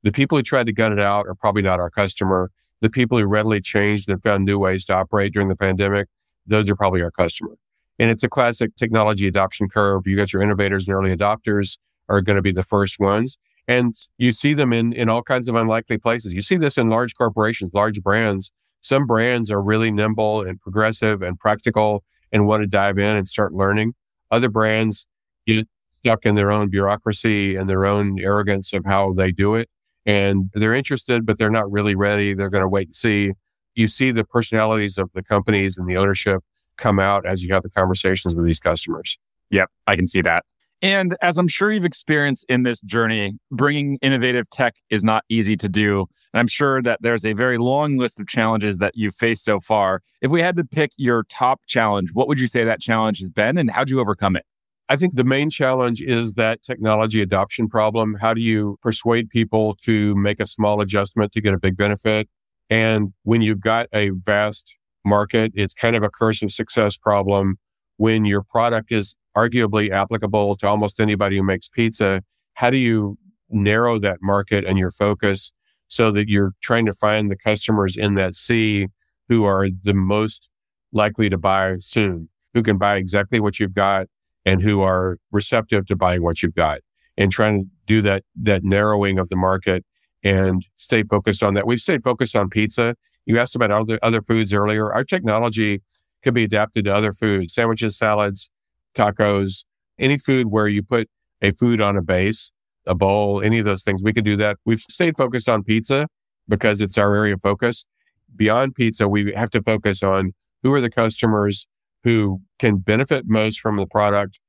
The 0.03 0.13
people 0.13 0.37
who 0.37 0.43
tried 0.43 0.67
to 0.67 0.73
gut 0.73 0.93
it 0.93 1.01
out 1.01 1.27
are 1.27 1.35
probably 1.35 1.63
not 1.63 1.81
our 1.81 1.91
customer. 1.91 2.51
The 2.81 2.91
people 2.91 3.19
who 3.19 3.27
readily 3.27 3.61
changed 3.61 4.09
and 4.09 4.23
found 4.23 4.45
new 4.45 4.59
ways 4.59 4.85
to 4.87 4.95
operate 4.95 5.33
during 5.33 5.49
the 5.49 5.57
pandemic, 5.57 6.09
those 6.47 6.69
are 6.69 6.77
probably 6.77 7.03
our 7.03 7.11
customer. 7.11 7.57
And 7.99 8.11
it's 8.11 8.23
a 8.23 8.29
classic 8.29 8.77
technology 8.77 9.27
adoption 9.27 9.69
curve. 9.69 10.07
You 10.07 10.17
got 10.17 10.33
your 10.33 10.43
innovators 10.43 10.87
and 10.87 10.95
early 10.95 11.17
adopters 11.17 11.79
are 12.09 12.21
going 12.21 12.37
to 12.37 12.43
be 12.43 12.53
the 12.53 12.63
first 12.63 12.99
ones. 12.99 13.39
And 13.69 13.95
you 14.19 14.33
see 14.33 14.55
them 14.55 14.73
in, 14.73 14.93
in 14.93 15.09
all 15.09 15.23
kinds 15.23 15.49
of 15.49 15.55
unlikely 15.55 15.99
places. 15.99 16.33
You 16.33 16.41
see 16.41 16.57
this 16.57 16.79
in 16.79 16.89
large 16.89 17.15
corporations, 17.17 17.75
large 17.75 18.01
brands. 18.03 18.53
Some 18.81 19.07
brands 19.07 19.51
are 19.51 19.61
really 19.61 19.91
nimble 19.91 20.43
and 20.43 20.61
progressive 20.61 21.23
and 21.23 21.39
practical 21.39 22.05
and 22.31 22.47
want 22.47 22.63
to 22.63 22.69
dive 22.69 22.99
in 22.99 23.17
and 23.17 23.27
start 23.27 23.53
learning. 23.53 23.95
Other 24.31 24.49
brands 24.49 25.07
get 25.47 25.67
stuck 25.91 26.25
in 26.27 26.37
their 26.37 26.53
own 26.53 26.69
bureaucracy 26.69 27.57
and 27.57 27.69
their 27.69 27.85
own 27.85 28.21
arrogance 28.21 28.73
of 28.73 28.85
how 28.85 29.13
they 29.13 29.33
do 29.33 29.57
it. 29.57 29.69
And 30.05 30.51
they're 30.55 30.75
interested, 30.75 31.27
but 31.27 31.37
they're 31.37 31.51
not 31.51 31.71
really 31.71 31.97
ready. 31.97 32.35
They're 32.35 32.51
going 32.51 32.63
to 32.63 32.69
wait 32.69 32.89
and 32.89 32.95
see. 32.95 33.33
You 33.75 33.89
see 33.89 34.13
the 34.13 34.25
personalities 34.25 34.99
of 34.99 35.11
the 35.15 35.23
companies 35.23 35.77
and 35.77 35.89
the 35.89 35.97
ownership 35.97 36.43
come 36.77 37.01
out 37.01 37.27
as 37.27 37.43
you 37.43 37.53
have 37.53 37.65
the 37.65 37.71
conversations 37.71 38.37
with 38.37 38.47
these 38.47 38.61
customers. 38.61 39.19
Yep, 39.51 39.71
I 39.87 39.97
can 39.97 40.07
see 40.07 40.23
that. 40.23 40.45
And 40.83 41.17
as 41.23 41.39
I'm 41.39 41.49
sure 41.49 41.71
you've 41.71 41.85
experienced 41.85 42.45
in 42.49 42.63
this 42.63 42.81
journey, 42.83 43.39
bringing 43.51 43.99
innovative 44.03 44.49
tech 44.51 44.75
is 44.91 45.03
not 45.03 45.25
easy 45.29 45.57
to 45.57 45.69
do. 45.69 46.01
And 46.33 46.41
I'm 46.41 46.47
sure 46.47 46.83
that 46.83 47.01
there's 47.01 47.25
a 47.25 47.33
very 47.33 47.57
long 47.57 47.97
list 47.97 48.21
of 48.21 48.27
challenges 48.27 48.79
that 48.79 48.93
you've 48.95 49.15
faced 49.15 49.45
so 49.45 49.59
far. 49.61 50.03
If 50.21 50.31
we 50.31 50.43
had 50.43 50.57
to 50.57 50.65
pick 50.65 50.91
your 50.97 51.25
top 51.25 51.63
challenge, 51.67 52.11
what 52.13 52.29
would 52.29 52.39
you 52.39 52.47
say 52.47 52.65
that 52.65 52.81
challenge 52.81 53.21
has 53.21 53.31
been 53.31 53.57
and 53.57 53.71
how'd 53.71 53.89
you 53.89 54.01
overcome 54.01 54.37
it? 54.37 54.45
I 54.89 54.97
think 54.97 55.17
the 55.17 55.25
main 55.25 55.51
challenge 55.51 56.01
is 56.01 56.35
that 56.35 56.63
technology 56.63 57.21
adoption 57.21 57.69
problem. 57.69 58.17
How 58.21 58.35
do 58.35 58.41
you 58.41 58.79
persuade 58.83 59.31
people 59.31 59.77
to 59.83 60.15
make 60.15 60.41
a 60.41 60.47
small 60.47 60.81
adjustment 60.81 61.33
to 61.33 61.41
get 61.41 61.55
a 61.55 61.59
big 61.59 61.77
benefit? 61.77 62.29
And 62.69 63.13
when 63.23 63.43
you've 63.43 63.61
got 63.61 63.89
a 63.93 64.11
vast 64.11 64.77
market, 65.05 65.53
it's 65.55 65.75
kind 65.75 65.97
of 65.97 66.03
a 66.03 66.11
curse 66.11 66.43
of 66.43 66.53
success 66.53 66.97
problem 66.97 67.59
when 67.97 68.25
your 68.25 68.43
product 68.43 68.93
is 68.93 69.17
arguably 69.37 69.91
applicable 69.91 70.57
to 70.57 70.67
almost 70.67 71.01
anybody 71.01 71.37
who 71.37 71.43
makes 71.43 71.69
pizza. 71.69 72.23
How 72.55 72.71
do 72.71 72.79
you 72.79 73.19
narrow 73.51 73.99
that 73.99 74.19
market 74.23 74.65
and 74.65 74.79
your 74.79 74.91
focus 74.91 75.53
so 75.89 76.11
that 76.13 76.29
you're 76.29 76.53
trying 76.63 76.87
to 76.87 76.93
find 76.93 77.31
the 77.31 77.37
customers 77.37 77.97
in 77.97 78.15
that 78.15 78.35
sea 78.35 78.89
who 79.29 79.45
are 79.45 79.69
the 79.83 79.95
most 79.95 80.49
likely 80.93 81.29
to 81.29 81.39
buy 81.39 81.77
soon, 81.79 82.29
who 82.55 82.63
can 82.63 82.79
buy 82.79 82.97
exactly 82.97 83.41
what 83.41 83.61
you've 83.61 83.75
got 83.75 84.07
and 84.45 84.63
who 84.63 84.81
are 84.81 85.19
receptive 85.31 85.87
to 85.87 85.97
buying 85.97 86.23
what 86.23 86.43
you've 86.43 86.55
got 86.55 86.81
and 87.17 87.31
trying 87.31 87.65
to 87.65 87.71
do 87.87 88.03
that, 88.03 88.25
that 88.35 88.65
narrowing 88.65 89.19
of 89.19 89.29
the 89.29 89.37
market 89.37 89.85
and 90.23 90.67
stay 90.77 91.03
focused 91.03 91.43
on 91.43 91.55
that. 91.55 91.67
We've 91.67 91.81
stayed 91.81 92.03
focused 92.03 92.35
on 92.37 92.49
pizza. 92.49 92.97
You 93.27 93.39
asked 93.39 93.57
about 93.57 93.71
other, 93.71 93.99
other 94.03 94.23
foods 94.23 94.55
earlier. 94.55 94.93
Our 94.93 95.05
technology 95.05 95.83
could 96.23 96.35
be 96.35 96.45
adapted 96.45 96.85
to 96.85 96.95
other 96.95 97.13
foods, 97.13 97.55
sandwiches, 97.55 97.97
salads, 97.97 98.51
tacos, 98.95 99.65
any 99.99 100.19
food 100.19 100.49
where 100.49 100.69
you 100.69 100.83
put 100.83 101.09
a 101.43 101.53
food 101.53 101.81
on 101.81 101.97
a 101.97 102.03
base, 102.03 102.51
a 102.87 102.95
bowl, 102.95 103.43
any 103.43 103.59
of 103.59 103.65
those 103.65 103.83
things. 103.83 104.03
We 104.03 104.13
could 104.13 104.25
do 104.25 104.37
that. 104.37 104.57
We've 104.65 104.81
stayed 104.81 105.17
focused 105.17 105.49
on 105.49 105.63
pizza 105.63 106.09
because 106.49 106.81
it's 106.81 106.99
our 106.99 107.15
area 107.15 107.35
of 107.35 107.41
focus. 107.41 107.87
Beyond 108.35 108.75
pizza, 108.75 109.09
we 109.09 109.33
have 109.35 109.51
to 109.51 109.63
focus 109.63 110.03
on 110.03 110.33
who 110.63 110.73
are 110.73 110.81
the 110.81 110.91
customers 110.91 111.67
who 112.05 112.41
can 112.59 112.79
benefit 112.79 113.25
most 113.27 113.61
from 113.61 113.77
the 113.77 113.87
product, 113.87 114.41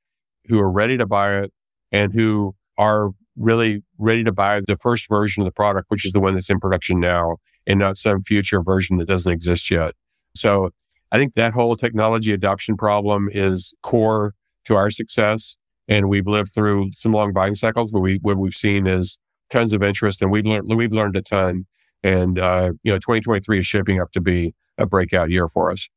who 0.46 0.58
are 0.58 0.70
ready 0.70 0.96
to 0.96 1.06
buy 1.06 1.38
it, 1.38 1.52
and 1.90 2.12
who 2.12 2.54
are 2.76 3.10
really 3.36 3.82
ready 3.98 4.24
to 4.24 4.32
buy 4.32 4.60
the 4.66 4.76
first 4.76 5.08
version 5.08 5.42
of 5.42 5.46
the 5.46 5.52
product, 5.52 5.86
which 5.90 6.04
is 6.04 6.12
the 6.12 6.20
one 6.20 6.34
that's 6.34 6.50
in 6.50 6.60
production 6.60 7.00
now 7.00 7.36
and 7.66 7.78
not 7.78 7.98
some 7.98 8.22
future 8.22 8.62
version 8.62 8.96
that 8.98 9.06
doesn't 9.06 9.32
exist 9.32 9.70
yet. 9.70 9.94
So 10.34 10.70
I 11.10 11.18
think 11.18 11.34
that 11.34 11.52
whole 11.52 11.76
technology 11.76 12.32
adoption 12.32 12.76
problem 12.76 13.28
is 13.32 13.74
core 13.82 14.34
to 14.64 14.76
our 14.76 14.90
success. 14.90 15.56
And 15.88 16.08
we've 16.08 16.26
lived 16.26 16.52
through 16.54 16.90
some 16.92 17.12
long 17.12 17.32
buying 17.32 17.54
cycles 17.54 17.92
where 17.92 18.02
we, 18.02 18.18
what 18.22 18.36
we've 18.36 18.54
seen 18.54 18.86
is 18.86 19.18
tons 19.50 19.72
of 19.72 19.82
interest 19.82 20.20
and 20.20 20.30
we've 20.30 20.44
learned, 20.44 20.68
we've 20.74 20.92
learned 20.92 21.16
a 21.16 21.22
ton. 21.22 21.66
And, 22.04 22.38
uh, 22.38 22.72
you 22.82 22.92
know, 22.92 22.98
2023 22.98 23.58
is 23.58 23.66
shaping 23.66 24.00
up 24.00 24.12
to 24.12 24.20
be 24.20 24.54
a 24.76 24.86
breakout 24.86 25.30
year 25.30 25.48
for 25.48 25.70
us. 25.70 25.88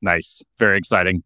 Nice. 0.00 0.42
Very 0.58 0.78
exciting. 0.78 1.22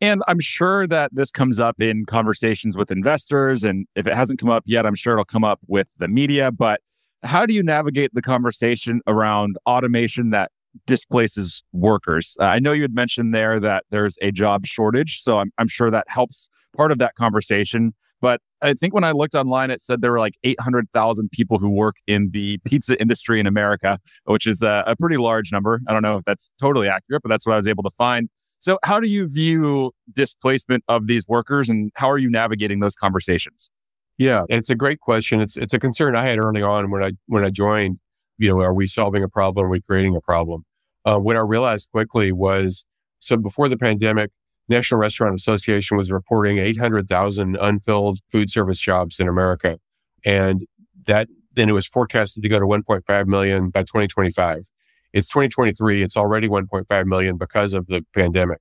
And 0.00 0.22
I'm 0.26 0.40
sure 0.40 0.86
that 0.88 1.14
this 1.14 1.30
comes 1.30 1.60
up 1.60 1.80
in 1.80 2.06
conversations 2.06 2.76
with 2.76 2.90
investors. 2.90 3.62
And 3.62 3.86
if 3.94 4.06
it 4.06 4.14
hasn't 4.14 4.40
come 4.40 4.50
up 4.50 4.64
yet, 4.66 4.84
I'm 4.84 4.96
sure 4.96 5.14
it'll 5.14 5.24
come 5.24 5.44
up 5.44 5.60
with 5.66 5.86
the 5.98 6.08
media. 6.08 6.50
But 6.50 6.80
how 7.22 7.46
do 7.46 7.54
you 7.54 7.62
navigate 7.62 8.12
the 8.14 8.22
conversation 8.22 9.00
around 9.06 9.56
automation 9.66 10.30
that 10.30 10.50
displaces 10.86 11.62
workers? 11.72 12.36
Uh, 12.40 12.44
I 12.44 12.58
know 12.58 12.72
you 12.72 12.82
had 12.82 12.94
mentioned 12.94 13.34
there 13.34 13.60
that 13.60 13.84
there's 13.90 14.16
a 14.22 14.30
job 14.30 14.66
shortage. 14.66 15.20
So 15.20 15.38
I'm, 15.38 15.52
I'm 15.58 15.68
sure 15.68 15.90
that 15.90 16.06
helps 16.08 16.48
part 16.76 16.92
of 16.92 16.98
that 16.98 17.14
conversation. 17.14 17.94
But 18.20 18.40
I 18.62 18.74
think 18.74 18.94
when 18.94 19.02
I 19.02 19.10
looked 19.10 19.34
online, 19.34 19.70
it 19.70 19.80
said 19.80 20.00
there 20.00 20.12
were 20.12 20.20
like 20.20 20.36
800,000 20.44 21.30
people 21.32 21.58
who 21.58 21.68
work 21.68 21.96
in 22.06 22.30
the 22.32 22.58
pizza 22.64 23.00
industry 23.00 23.40
in 23.40 23.46
America, 23.46 23.98
which 24.24 24.46
is 24.46 24.62
a, 24.62 24.84
a, 24.86 24.94
pretty 24.94 25.16
large 25.16 25.50
number. 25.50 25.80
I 25.88 25.92
don't 25.92 26.02
know 26.02 26.18
if 26.18 26.24
that's 26.24 26.52
totally 26.60 26.88
accurate, 26.88 27.22
but 27.22 27.28
that's 27.28 27.44
what 27.44 27.54
I 27.54 27.56
was 27.56 27.66
able 27.66 27.82
to 27.82 27.90
find. 27.90 28.28
So, 28.60 28.78
how 28.84 29.00
do 29.00 29.08
you 29.08 29.26
view 29.26 29.90
displacement 30.12 30.84
of 30.86 31.08
these 31.08 31.26
workers 31.26 31.68
and 31.68 31.90
how 31.96 32.08
are 32.08 32.18
you 32.18 32.30
navigating 32.30 32.78
those 32.78 32.94
conversations? 32.94 33.70
Yeah, 34.18 34.44
it's 34.48 34.70
a 34.70 34.76
great 34.76 35.00
question. 35.00 35.40
It's 35.40 35.56
it's 35.56 35.74
a 35.74 35.80
concern 35.80 36.14
I 36.14 36.24
had 36.24 36.38
early 36.38 36.62
on 36.62 36.92
when 36.92 37.02
I 37.02 37.10
when 37.26 37.44
I 37.44 37.50
joined. 37.50 37.98
You 38.42 38.48
know, 38.48 38.60
are 38.60 38.74
we 38.74 38.88
solving 38.88 39.22
a 39.22 39.28
problem? 39.28 39.66
Are 39.66 39.68
we 39.68 39.80
creating 39.80 40.16
a 40.16 40.20
problem? 40.20 40.64
Uh, 41.04 41.16
what 41.18 41.36
I 41.36 41.40
realized 41.40 41.92
quickly 41.92 42.32
was 42.32 42.84
so 43.20 43.36
before 43.36 43.68
the 43.68 43.76
pandemic, 43.76 44.32
National 44.68 44.98
Restaurant 44.98 45.36
Association 45.36 45.96
was 45.96 46.10
reporting 46.10 46.58
800,000 46.58 47.54
unfilled 47.54 48.18
food 48.32 48.50
service 48.50 48.80
jobs 48.80 49.20
in 49.20 49.28
America. 49.28 49.78
And 50.24 50.66
that 51.06 51.28
then 51.52 51.68
it 51.68 51.72
was 51.72 51.86
forecasted 51.86 52.42
to 52.42 52.48
go 52.48 52.58
to 52.58 52.66
1.5 52.66 53.26
million 53.28 53.70
by 53.70 53.82
2025. 53.82 54.64
It's 55.12 55.28
2023. 55.28 56.02
It's 56.02 56.16
already 56.16 56.48
1.5 56.48 57.06
million 57.06 57.36
because 57.36 57.74
of 57.74 57.86
the 57.86 58.04
pandemic. 58.12 58.58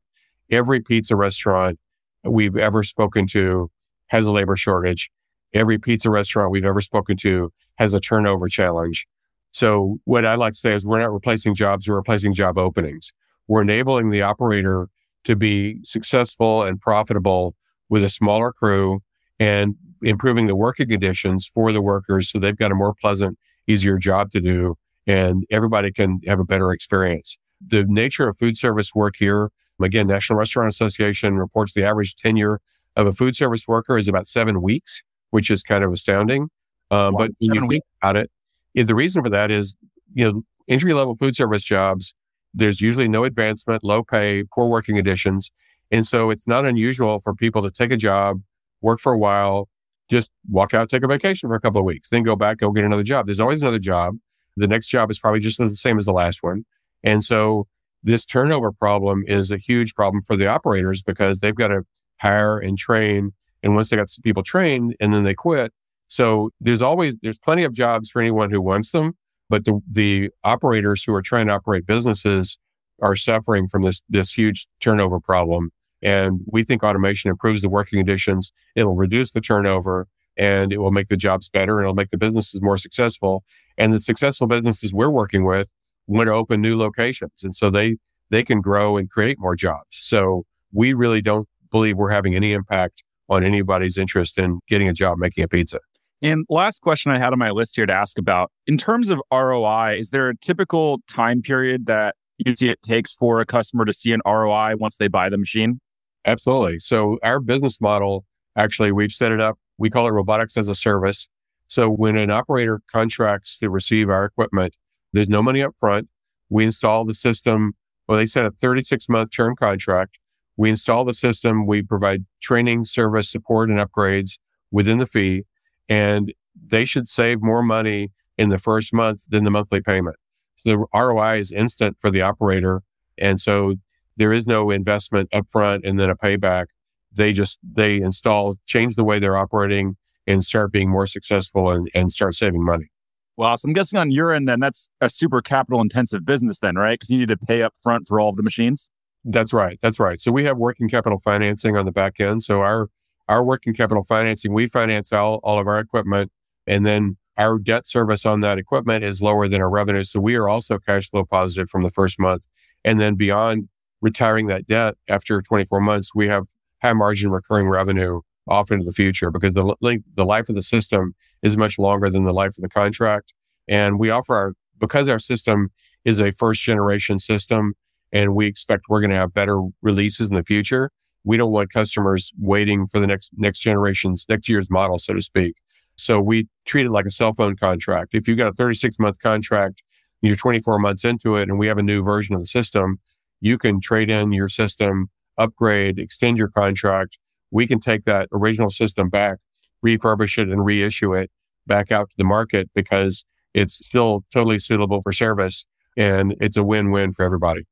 Every 0.52 0.82
pizza 0.82 1.15
restaurant 1.15 1.80
we've 2.24 2.56
ever 2.56 2.84
spoken 2.84 3.26
to 3.28 3.72
has 4.10 4.28
a 4.28 4.32
labor 4.32 4.56
shortage. 4.56 5.10
Every 5.56 5.80
pizza 5.80 6.12
restaurant 6.12 6.52
we've 6.52 6.65
ever 6.65 6.82
spoken 6.82 7.17
to 7.17 7.52
has 7.80 7.96
a 7.96 8.00
turnover 8.00 8.48
challenge. 8.48 9.08
So 9.52 10.00
what 10.06 10.26
I 10.26 10.36
like 10.36 10.54
to 10.54 10.60
say 10.60 10.74
is 10.74 10.86
we're 10.86 11.00
not 11.00 11.12
replacing 11.12 11.56
jobs, 11.56 11.88
we're 11.88 11.96
replacing 11.96 12.34
job 12.34 12.58
openings. 12.58 13.14
We're 13.48 13.62
enabling 13.62 14.10
the 14.10 14.22
operator 14.22 14.88
to 15.26 15.36
be 15.36 15.80
successful 15.84 16.64
and 16.64 16.80
profitable 16.80 17.56
with 17.90 18.04
a 18.04 18.10
smaller 18.10 18.54
crew 18.54 19.02
and 19.40 19.76
improving 20.02 20.48
the 20.48 20.56
working 20.56 20.88
conditions 20.88 21.46
for 21.46 21.72
the 21.72 21.82
workers 21.82 22.30
so 22.30 22.40
they've 22.40 22.58
got 22.58 22.72
a 22.72 22.76
more 22.76 22.94
pleasant, 22.94 23.38
easier 23.68 23.98
job 23.98 24.32
to 24.32 24.40
do 24.40 24.76
and 25.08 25.46
everybody 25.50 25.92
can 25.92 26.20
have 26.28 26.40
a 26.40 26.44
better 26.44 26.72
experience. 26.72 27.38
The 27.66 27.86
nature 27.88 28.28
of 28.28 28.38
food 28.38 28.58
service 28.58 28.94
work 28.96 29.16
here, 29.18 29.52
again, 29.82 30.08
National 30.08 30.40
Restaurant 30.40 30.70
Association 30.70 31.38
reports 31.38 31.74
the 31.74 31.84
average 31.84 32.16
tenure 32.16 32.60
of 32.96 33.08
a 33.08 33.12
food 33.12 33.36
service 33.36 33.68
worker 33.68 33.98
is 33.98 34.08
about 34.08 34.28
seven 34.28 34.62
weeks, 34.62 35.02
which 35.32 35.50
is 35.50 35.64
kind 35.64 35.84
of 35.84 35.92
astounding. 35.92 36.50
Um, 36.90 37.16
but 37.18 37.32
when 37.40 37.56
you 37.56 37.68
think 37.68 37.84
about 38.02 38.18
it, 38.18 38.32
the 38.74 38.96
reason 38.96 39.24
for 39.24 39.30
that 39.30 39.52
is, 39.52 39.76
you 40.14 40.32
know, 40.32 40.42
entry 40.68 40.94
level 40.94 41.16
food 41.16 41.36
service 41.36 41.64
jobs 41.64 42.14
there's 42.54 42.82
usually 42.82 43.08
no 43.08 43.24
advancement, 43.24 43.84
low 43.84 44.04
pay, 44.04 44.44
poor 44.54 44.68
working 44.68 44.96
conditions. 44.96 45.52
And 45.92 46.06
so 46.06 46.30
it's 46.30 46.48
not 46.48 46.66
unusual 46.66 47.20
for 47.20 47.34
people 47.34 47.62
to 47.64 47.72
take 47.72 47.92
a 47.92 47.98
job, 47.98 48.42
work 48.82 49.00
for 49.00 49.14
a 49.14 49.18
while, 49.18 49.70
just 50.10 50.30
walk 50.50 50.74
out, 50.74 50.90
take 50.90 51.04
a 51.04 51.08
vacation 51.08 51.50
for 51.50 51.56
a 51.56 51.62
couple 51.62 51.80
of 51.80 51.86
weeks, 51.86 52.10
then 52.10 52.24
go 52.24 52.36
back, 52.36 52.58
go 52.58 52.72
get 52.72 52.84
another 52.84 53.04
job. 53.04 53.26
There's 53.26 53.40
always 53.40 53.62
another 53.62 53.80
job. 53.80 54.16
The 54.58 54.68
next 54.68 54.88
job 54.88 55.10
is 55.10 55.20
probably 55.20 55.40
just 55.40 55.58
the 55.58 55.68
same 55.76 55.98
as 55.98 56.06
the 56.06 56.14
last 56.14 56.44
one. 56.44 56.66
And 57.04 57.24
so 57.24 57.68
this 58.04 58.26
turnover 58.26 58.72
problem 58.72 59.24
is 59.28 59.52
a 59.52 59.58
huge 59.58 59.96
problem 59.96 60.24
for 60.24 60.36
the 60.36 60.48
operators 60.48 61.02
because 61.02 61.40
they've 61.40 61.56
got 61.56 61.70
to 61.70 61.84
hire 62.20 62.60
and 62.60 62.78
train. 62.78 63.32
And 63.64 63.76
once 63.76 63.90
they 63.90 63.96
got 63.96 64.10
people 64.24 64.44
trained 64.44 64.96
and 65.00 65.14
then 65.14 65.24
they 65.24 65.34
quit. 65.34 65.72
So 66.12 66.50
there's 66.60 66.82
always, 66.82 67.15
there's 67.21 67.39
plenty 67.39 67.63
of 67.63 67.71
jobs 67.71 68.10
for 68.10 68.21
anyone 68.21 68.52
who 68.52 68.62
wants 68.62 68.91
them. 68.91 69.13
But 69.50 69.63
the, 69.63 69.80
the 69.89 70.30
operators 70.43 71.06
who 71.06 71.13
are 71.13 71.21
trying 71.21 71.47
to 71.47 71.54
operate 71.54 71.86
businesses 71.86 72.58
are 73.02 73.15
suffering 73.15 73.69
from 73.69 73.84
this, 73.84 74.04
this 74.10 74.34
huge 74.34 74.67
turnover 74.82 75.21
problem. 75.21 75.71
And 76.02 76.41
we 76.45 76.65
think 76.65 76.84
automation 76.84 77.32
improves 77.32 77.62
the 77.62 77.69
working 77.69 77.97
conditions. 77.97 78.52
It'll 78.76 78.95
reduce 78.95 79.32
the 79.32 79.39
turnover 79.39 80.10
and 80.36 80.74
it 80.74 80.80
will 80.80 80.91
make 80.91 81.08
the 81.08 81.15
jobs 81.15 81.50
better 81.50 81.78
and 81.80 81.86
it'll 81.86 81.95
make 81.95 82.10
the 82.10 82.17
businesses 82.17 82.62
more 82.62 82.78
successful. 82.78 83.45
And 83.78 83.93
the 83.93 84.00
successful 84.00 84.47
businesses 84.47 84.93
we're 84.93 85.10
working 85.10 85.45
with 85.45 85.69
want 86.08 86.28
to 86.28 86.34
open 86.34 86.60
new 86.60 86.78
locations. 86.78 87.41
And 87.41 87.56
so 87.56 87.69
they, 87.69 87.95
they 88.32 88.43
can 88.43 88.60
grow 88.60 88.97
and 88.97 89.10
create 89.10 89.39
more 89.39 89.56
jobs. 89.56 89.88
So 89.91 90.43
we 90.74 90.91
really 90.91 91.21
don't 91.21 91.47
believe 91.71 91.95
we're 91.95 92.12
having 92.12 92.36
any 92.36 92.52
impact 92.52 93.02
on 93.30 93.45
anybody's 93.45 93.97
interest 93.97 94.38
in 94.38 94.60
getting 94.67 94.89
a 94.89 94.93
job 94.93 95.17
making 95.17 95.45
a 95.45 95.47
pizza. 95.47 95.80
And 96.22 96.46
last 96.50 96.82
question 96.82 97.12
I 97.12 97.18
had 97.18 97.34
on 97.34 97.40
my 97.40 97.50
list 97.50 97.76
here 97.76 97.88
to 97.88 97.94
ask 97.94 98.20
about 98.20 98.52
in 98.68 98.78
terms 98.78 99.10
of 99.10 99.20
ROI, 99.32 99.98
is 99.98 100.12
there 100.12 100.30
a 100.30 100.38
typical 100.38 101.00
time 101.08 101.42
period 101.42 101.88
that 101.88 102.16
you 102.38 102.56
see 102.56 102.70
it 102.70 102.82
takes 102.82 103.16
for 103.16 103.42
a 103.42 103.46
customer 103.46 103.86
to 103.86 103.94
see 103.94 104.12
an 104.12 104.22
ROI 104.26 104.76
once 104.78 104.98
they 104.98 105.08
buy 105.08 105.30
the 105.30 105.38
machine? 105.38 105.80
Absolutely. 106.26 106.78
So 106.78 107.18
our 107.24 107.40
business 107.40 107.82
model, 107.82 108.26
actually, 108.56 108.92
we've 108.92 109.12
set 109.12 109.32
it 109.32 109.42
up. 109.42 109.58
We 109.80 109.90
call 109.90 110.08
it 110.08 110.12
robotics 110.12 110.58
as 110.58 110.70
a 110.70 110.76
service. 110.76 111.28
So 111.68 111.90
when 111.90 112.18
an 112.18 112.30
operator 112.30 112.82
contracts 112.92 113.58
to 113.60 113.70
receive 113.70 114.10
our 114.10 114.26
equipment, 114.26 114.76
there's 115.14 115.30
no 115.30 115.42
money 115.42 115.64
up 115.64 115.74
front. 115.80 116.08
We 116.50 116.66
install 116.66 117.06
the 117.06 117.14
system. 117.16 117.74
Well, 118.08 118.18
they 118.18 118.26
set 118.28 118.46
a 118.46 118.52
36 118.52 119.10
month 119.10 119.32
term 119.32 119.56
contract. 119.56 120.20
We 120.58 120.70
install 120.70 121.06
the 121.06 121.14
system. 121.14 121.66
We 121.66 121.82
provide 121.82 122.26
training, 122.42 122.86
service, 122.86 123.30
support, 123.32 123.70
and 123.70 123.80
upgrades 123.80 124.38
within 124.70 125.00
the 125.00 125.08
fee 125.08 125.46
and 125.89 126.34
they 126.67 126.86
should 126.86 127.08
save 127.08 127.41
more 127.41 127.63
money 127.63 128.12
in 128.38 128.50
the 128.50 128.58
first 128.58 128.94
month 128.94 129.26
than 129.30 129.44
the 129.44 129.52
monthly 129.52 129.82
payment. 129.82 130.15
So 130.58 130.70
the 130.70 131.00
ROI 131.00 131.39
is 131.39 131.52
instant 131.52 131.98
for 132.00 132.12
the 132.12 132.22
operator. 132.22 132.82
And 133.17 133.39
so 133.39 133.76
there 134.17 134.34
is 134.34 134.48
no 134.48 134.72
investment 134.72 135.30
upfront 135.32 135.82
and 135.88 136.00
then 136.00 136.10
a 136.10 136.15
payback. 136.15 136.67
They 137.12 137.34
just, 137.34 137.60
they 137.63 137.98
install, 137.98 138.56
change 138.65 138.96
the 138.96 139.04
way 139.04 139.20
they're 139.20 139.38
operating 139.38 139.98
and 140.28 140.46
start 140.46 140.72
being 140.72 140.89
more 140.89 141.08
successful 141.08 141.72
and, 141.72 141.89
and 141.94 142.12
start 142.12 142.36
saving 142.36 142.63
money. 142.63 142.91
Well, 143.38 143.58
so 143.58 143.67
I'm 143.67 143.74
guessing 143.74 144.00
on 144.00 144.12
your 144.12 144.32
end, 144.32 144.48
then 144.48 144.60
that's 144.60 144.89
a 145.00 145.10
super 145.10 145.41
capital 145.41 145.82
intensive 145.82 146.26
business, 146.26 146.60
then, 146.60 146.76
right? 146.76 147.00
Because 147.00 147.10
you 147.10 147.17
need 147.17 147.30
to 147.30 147.38
pay 147.38 147.63
up 147.63 147.74
front 147.82 148.08
for 148.08 148.20
all 148.20 148.30
of 148.30 148.36
the 148.36 148.44
machines. 148.44 148.89
That's 149.24 149.54
right. 149.54 149.80
That's 149.82 150.00
right. 150.00 150.20
So 150.20 150.32
we 150.32 150.46
have 150.46 150.58
working 150.58 150.89
capital 150.89 151.20
financing 151.20 151.76
on 151.76 151.86
the 151.86 151.91
back 151.91 152.20
end. 152.20 152.44
So 152.44 152.62
our 152.62 152.89
our 153.32 153.44
working 153.46 153.74
capital 153.74 154.04
financing, 154.04 154.54
we 154.54 154.67
finance 154.67 155.13
all, 155.13 155.39
all 155.41 155.58
of 155.58 155.65
our 155.65 155.80
equipment 155.80 156.30
and 156.67 156.86
then 156.86 157.15
our 157.38 157.58
debt 157.58 157.88
service 157.88 158.26
on 158.26 158.41
that 158.41 158.58
equipment 158.58 159.06
is 159.06 159.22
lower 159.22 159.48
than 159.48 159.62
our 159.62 159.70
revenue. 159.70 160.04
So 160.04 160.20
we 160.20 160.36
are 160.36 160.50
also 160.50 160.78
cash 160.78 161.10
flow 161.10 161.24
positive 161.24 161.70
from 161.70 161.84
the 161.84 161.89
first 161.89 162.20
month. 162.20 162.46
And 162.84 163.00
then 163.00 163.15
beyond 163.15 163.70
retiring 164.02 164.48
that 164.48 164.67
debt 164.67 164.96
after 165.08 165.41
24 165.41 165.80
months, 165.80 166.13
we 166.13 166.28
have 166.28 166.48
high 166.82 166.91
margin 166.91 167.32
recurring 167.32 167.70
revenue 167.70 168.20
off 168.50 168.70
into 168.70 168.84
the 168.84 168.91
future 168.91 169.32
because 169.32 169.54
the, 169.54 169.76
the 170.15 170.26
life 170.26 170.50
of 170.50 170.56
the 170.56 170.62
system 170.62 171.15
is 171.41 171.56
much 171.56 171.80
longer 171.80 172.10
than 172.10 172.26
the 172.26 172.34
life 172.34 172.58
of 172.58 172.62
the 172.62 172.70
contract. 172.70 173.34
And 173.65 173.98
we 173.98 174.10
offer 174.10 174.36
our, 174.36 174.54
because 174.78 175.08
our 175.08 175.20
system 175.20 175.70
is 176.04 176.20
a 176.20 176.34
first 176.34 176.62
generation 176.63 177.17
system 177.17 177.76
and 178.12 178.36
we 178.36 178.46
expect 178.46 178.84
we're 178.89 179.00
going 179.00 179.12
to 179.12 179.15
have 179.15 179.34
better 179.34 179.62
releases 179.82 180.30
in 180.30 180.36
the 180.36 180.44
future 180.44 180.91
we 181.24 181.38
don't 181.38 181.52
want 181.52 181.72
customers 181.72 182.32
waiting 182.40 182.88
for 182.88 183.00
the 183.00 183.08
next 183.08 183.32
next 183.38 183.60
generation's 183.60 184.26
next 184.30 184.50
year's 184.50 184.70
model, 184.70 184.98
so 184.98 185.14
to 185.14 185.22
speak. 185.22 185.56
So 185.96 186.20
we 186.20 186.48
treat 186.66 186.86
it 186.86 186.92
like 186.92 187.06
a 187.06 187.12
cell 187.12 187.34
phone 187.34 187.56
contract. 187.56 188.14
If 188.14 188.28
you've 188.28 188.38
got 188.38 188.50
a 188.50 188.54
36 188.54 188.98
month 189.00 189.20
contract, 189.20 189.84
you're 190.22 190.36
24 190.36 190.80
months 190.80 191.06
into 191.06 191.36
it, 191.36 191.50
and 191.50 191.60
we 191.60 191.68
have 191.68 191.78
a 191.78 191.84
new 191.84 192.04
version 192.04 192.36
of 192.36 192.42
the 192.42 192.48
system, 192.48 193.00
you 193.40 193.58
can 193.58 193.80
trade 193.82 194.10
in 194.10 194.32
your 194.32 194.50
system, 194.50 195.10
upgrade, 195.38 196.00
extend 196.00 196.38
your 196.38 196.48
contract. 196.48 197.18
We 197.50 197.68
can 197.68 197.80
take 197.80 198.06
that 198.06 198.30
original 198.32 198.70
system 198.70 199.10
back, 199.10 199.40
refurbish 199.86 200.38
it, 200.38 200.48
and 200.48 200.64
reissue 200.64 201.14
it 201.14 201.32
back 201.68 201.92
out 201.92 202.10
to 202.10 202.16
the 202.18 202.24
market 202.24 202.70
because 202.74 203.26
it's 203.54 203.74
still 203.74 204.24
totally 204.34 204.60
suitable 204.60 205.02
for 205.02 205.12
service 205.12 205.66
and 205.98 206.36
it's 206.40 206.56
a 206.56 206.64
win 206.64 206.92
win 206.92 207.12
for 207.12 207.26
everybody. 207.26 207.64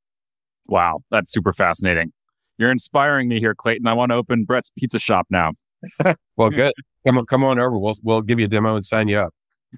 Wow, 0.67 0.99
that's 1.09 1.31
super 1.31 1.53
fascinating. 1.53 2.11
You're 2.59 2.71
inspiring 2.71 3.29
me 3.29 3.39
here, 3.39 3.55
Clayton. 3.55 3.87
I 3.87 3.93
want 3.93 4.11
to 4.11 4.15
open 4.15 4.43
Brett's 4.43 4.69
Pizza 4.77 4.99
Shop 4.99 5.25
now. 5.29 5.53
well, 6.37 6.49
good. 6.49 6.73
Come 7.07 7.17
on, 7.17 7.25
come 7.25 7.43
on 7.43 7.57
over. 7.57 7.79
We'll 7.79 7.95
we'll 8.03 8.21
give 8.21 8.37
you 8.37 8.45
a 8.45 8.49
demo 8.49 8.75
and 8.75 8.85
sign 8.85 9.07
you 9.07 9.17
up. 9.17 9.33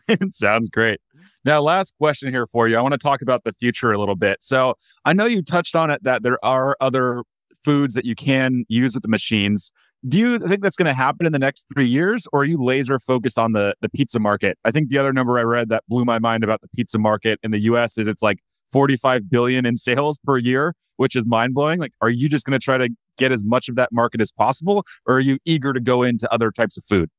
it 0.08 0.34
sounds 0.34 0.70
great. 0.70 1.00
Now, 1.46 1.62
last 1.62 1.94
question 2.00 2.34
here 2.34 2.48
for 2.48 2.68
you. 2.68 2.78
I 2.78 2.82
want 2.82 2.94
to 2.94 2.98
talk 2.98 3.22
about 3.22 3.44
the 3.44 3.54
future 3.54 3.92
a 3.92 4.00
little 4.00 4.16
bit. 4.16 4.40
So 4.42 4.74
I 5.06 5.14
know 5.14 5.26
you 5.26 5.44
touched 5.44 5.76
on 5.76 5.92
it 5.92 6.04
that 6.04 6.24
there 6.24 6.44
are 6.44 6.76
other 6.82 7.24
foods 7.64 7.94
that 7.94 8.06
you 8.06 8.16
can 8.16 8.66
use 8.68 8.96
with 8.96 9.04
the 9.04 9.10
machines. 9.10 9.72
Do 10.08 10.18
you 10.18 10.40
think 10.40 10.64
that's 10.64 10.76
going 10.76 10.88
to 10.88 10.94
happen 10.94 11.28
in 11.28 11.32
the 11.32 11.40
next 11.40 11.68
three 11.72 11.86
years, 11.86 12.28
or 12.34 12.42
are 12.42 12.46
you 12.46 12.64
laser 12.64 12.98
focused 12.98 13.38
on 13.38 13.54
the 13.54 13.76
the 13.82 13.90
pizza 13.90 14.20
market? 14.20 14.58
I 14.66 14.72
think 14.72 14.90
the 14.90 14.98
other 14.98 15.14
number 15.14 15.38
I 15.38 15.44
read 15.44 15.70
that 15.70 15.84
blew 15.88 16.04
my 16.04 16.18
mind 16.18 16.44
about 16.44 16.62
the 16.62 16.68
pizza 16.70 16.98
market 16.98 17.40
in 17.44 17.52
the 17.52 17.60
U.S. 17.60 18.00
is 18.00 18.08
it's 18.08 18.24
like 18.24 18.40
45 18.72 19.30
billion 19.30 19.66
in 19.66 19.76
sales 19.76 20.20
per 20.24 20.38
year, 20.38 20.74
which 20.98 21.16
is 21.16 21.26
mind 21.26 21.54
blowing. 21.54 21.80
Like, 21.80 21.94
are 22.02 22.10
you 22.10 22.30
just 22.30 22.46
going 22.46 22.60
to 22.60 22.64
try 22.64 22.78
to 22.78 22.90
get 23.18 23.32
as 23.32 23.44
much 23.44 23.70
of 23.70 23.76
that 23.76 23.90
market 23.92 24.22
as 24.22 24.32
possible, 24.32 24.84
or 25.06 25.16
are 25.16 25.20
you 25.20 25.38
eager 25.46 25.74
to 25.74 25.80
go 25.80 26.04
into 26.04 26.32
other 26.34 26.52
types 26.52 26.78
of 26.78 26.86
food? 26.86 27.10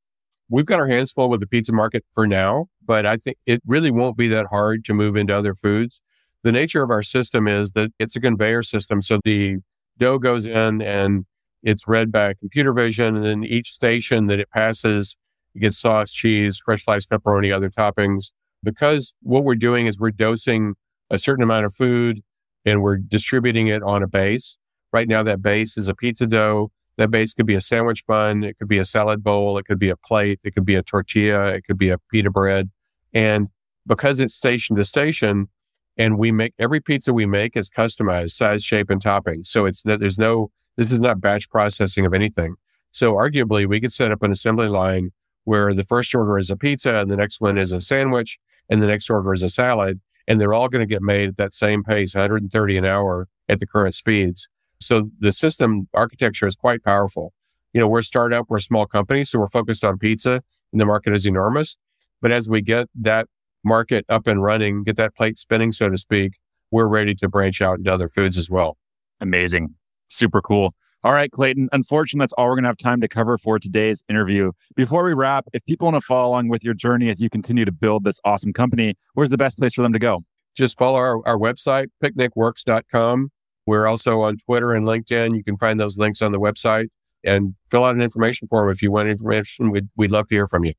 We've 0.49 0.67
got 0.67 0.81
our 0.81 0.89
hands 0.89 1.13
full 1.13 1.29
with 1.31 1.41
the 1.41 1.47
pizza 1.47 1.73
market 1.73 2.05
for 2.13 2.27
now, 2.27 2.67
but 2.85 3.07
I 3.07 3.17
think 3.17 3.39
it 3.47 3.63
really 3.67 3.91
won't 3.91 4.17
be 4.17 4.29
that 4.29 4.47
hard 4.47 4.85
to 4.87 4.95
move 4.95 5.17
into 5.17 5.35
other 5.35 5.55
foods. 5.55 6.01
The 6.43 6.53
nature 6.53 6.83
of 6.83 6.91
our 6.91 7.03
system 7.03 7.47
is 7.47 7.73
that 7.73 7.91
it's 7.99 8.17
a 8.17 8.21
conveyor 8.21 8.63
system. 8.63 9.01
So 9.01 9.21
the 9.25 9.59
dough 9.99 10.19
goes 10.19 10.47
in 10.47 10.83
and 10.83 11.25
it's 11.63 11.87
read 11.87 12.11
by 12.11 12.35
computer 12.35 12.73
vision. 12.73 13.17
And 13.17 13.25
then 13.25 13.45
each 13.45 13.71
station 13.71 14.27
that 14.27 14.41
it 14.41 14.51
passes, 14.51 15.17
it 15.55 15.61
gets 15.61 15.79
sauce, 15.79 16.13
cheese, 16.13 16.61
fresh 16.63 16.85
sliced 16.85 17.11
pepperoni, 17.11 17.55
other 17.55 17.71
toppings. 17.71 18.33
Because 18.65 19.15
what 19.23 19.45
we're 19.45 19.55
doing 19.55 19.87
is 19.87 19.99
we're 19.99 20.11
dosing 20.11 20.75
a 21.13 21.19
certain 21.19 21.45
amount 21.45 21.67
of 21.67 21.75
food 21.75 22.23
and 22.65 22.83
we're 22.83 22.97
distributing 22.97 23.69
it 23.69 23.83
on 23.83 24.03
a 24.03 24.09
base. 24.09 24.57
Right 24.93 25.07
now, 25.07 25.23
that 25.23 25.43
base 25.43 25.77
is 25.77 25.89
a 25.89 25.95
pizza 25.95 26.27
dough. 26.27 26.73
That 26.97 27.11
base 27.11 27.35
could 27.35 27.47
be 27.47 27.55
a 27.55 27.61
sandwich 27.61 28.07
bun. 28.07 28.43
It 28.43 28.59
could 28.59 28.69
be 28.69 28.79
a 28.79 28.85
salad 28.85 29.23
bowl. 29.23 29.59
It 29.59 29.65
could 29.65 29.79
be 29.79 29.91
a 29.91 29.97
plate. 29.97 30.41
It 30.43 30.55
could 30.55 30.67
be 30.67 30.75
a 30.75 30.83
tortilla. 30.83 31.47
It 31.47 31.65
could 31.65 31.79
be 31.79 31.91
a 31.91 31.99
pita 32.11 32.31
bread. 32.31 32.71
And 33.15 33.49
because 33.87 34.21
it's 34.21 34.35
station 34.35 34.77
to 34.77 34.85
station 34.85 35.49
and 35.97 36.19
we 36.19 36.33
make 36.33 36.55
every 36.59 36.81
pizza 36.81 37.13
we 37.13 37.27
make 37.27 37.57
is 37.57 37.71
customized 37.71 38.31
size, 38.31 38.65
shape 38.65 38.91
and 38.91 39.01
topping. 39.01 39.45
So 39.45 39.67
it's 39.67 39.83
there's 39.83 40.19
no, 40.19 40.51
this 40.77 40.91
is 40.91 41.01
not 41.01 41.21
batch 41.21 41.51
processing 41.51 42.07
of 42.07 42.15
anything. 42.15 42.55
So 42.91 43.15
arguably 43.15 43.67
we 43.67 43.81
could 43.81 43.93
set 43.93 44.13
up 44.13 44.23
an 44.23 44.31
assembly 44.31 44.69
line 44.69 45.13
where 45.45 45.75
the 45.75 45.85
first 45.85 46.15
order 46.15 46.39
is 46.39 46.51
a 46.51 46.57
pizza 46.57 46.95
and 46.97 47.11
the 47.11 47.17
next 47.17 47.41
one 47.41 47.59
is 47.59 47.73
a 47.73 47.81
sandwich 47.81 48.39
and 48.69 48.83
the 48.83 48.87
next 48.87 49.11
order 49.11 49.33
is 49.33 49.43
a 49.43 49.49
salad. 49.49 50.01
And 50.29 50.41
they're 50.41 50.55
all 50.55 50.69
going 50.69 50.87
to 50.87 50.93
get 50.93 51.03
made 51.03 51.31
at 51.31 51.37
that 51.37 51.55
same 51.55 51.83
pace, 51.83 52.15
130 52.15 52.77
an 52.77 52.85
hour 52.85 53.29
at 53.49 53.61
the 53.61 53.67
current 53.67 53.95
speeds. 53.95 54.49
So 54.81 55.11
the 55.19 55.33
system 55.33 55.89
architecture 55.95 56.47
is 56.47 56.57
quite 56.57 56.83
powerful. 56.83 57.33
You 57.73 57.81
know, 57.81 57.89
we're 57.89 58.01
a 58.01 58.05
startup, 58.05 58.47
we're 58.49 58.59
a 58.59 58.61
small 58.61 58.87
company, 58.87 59.25
so 59.25 59.39
we're 59.39 59.49
focused 59.49 59.85
on 59.85 59.99
pizza 59.99 60.43
and 60.73 60.81
the 60.81 60.85
market 60.85 61.15
is 61.15 61.27
enormous. 61.27 61.77
But 62.21 62.33
as 62.33 62.49
we 62.49 62.61
get 62.61 62.89
that 63.01 63.29
market 63.65 64.05
up 64.09 64.27
and 64.27 64.43
running, 64.43 64.85
get 64.85 64.97
that 64.97 65.15
plate 65.15 65.39
spinning, 65.39 65.73
so 65.73 65.89
to 65.89 65.97
speak, 65.97 66.39
we're 66.71 66.87
ready 66.87 67.15
to 67.17 67.29
branch 67.29 67.63
out 67.63 67.79
into 67.79 67.93
other 67.93 68.09
foods 68.09 68.37
as 68.37 68.51
well. 68.51 68.77
Amazing. 69.21 69.75
Super 70.09 70.43
cool. 70.43 70.75
All 71.05 71.13
right, 71.13 71.33
Clayton. 71.33 71.69
Unfortunately, 71.73 72.23
that's 72.23 72.33
all 72.35 72.47
we're 72.47 72.55
going 72.55 72.63
to 72.63 72.69
have 72.69 72.77
time 72.77 73.01
to 73.01 73.09
cover 73.09 73.37
for 73.37 73.59
today's 73.59 74.05
interview. 74.09 74.53
Before 74.77 75.03
we 75.03 75.15
wrap, 75.15 75.47
if 75.53 75.65
people 75.65 75.87
want 75.87 75.97
to 75.97 76.01
follow 76.01 76.29
along 76.29 76.49
with 76.49 76.63
your 76.63 76.75
journey 76.75 77.09
as 77.09 77.21
you 77.21 77.29
continue 77.29 77.65
to 77.65 77.73
build 77.73 78.05
this 78.05 78.21
awesome 78.25 78.53
company, 78.53 78.95
where's 79.15 79.31
the 79.31 79.37
best 79.37 79.59
place 79.59 79.75
for 79.75 79.83
them 79.83 79.93
to 79.93 79.99
go? 79.99 80.23
Just 80.57 80.79
follow 80.79 80.97
our, 80.97 81.27
our 81.27 81.37
website, 81.37 81.89
picnicworks.com. 82.03 83.31
We're 83.67 83.87
also 83.89 84.21
on 84.21 84.37
Twitter 84.37 84.73
and 84.75 84.87
LinkedIn. 84.87 85.37
You 85.37 85.43
can 85.43 85.57
find 85.57 85.81
those 85.81 85.99
links 85.99 86.23
on 86.23 86.31
the 86.31 86.39
website 86.39 86.89
and 87.25 87.57
fill 87.69 87.85
out 87.85 87.97
an 87.97 88.03
information 88.03 88.47
form 88.47 88.71
if 88.71 88.81
you 88.81 88.93
want 88.93 89.09
information. 89.09 89.71
We'd, 89.73 89.89
we'd 89.97 90.13
love 90.13 90.29
to 90.29 90.35
hear 90.37 90.47
from 90.47 90.65
you. 90.65 90.75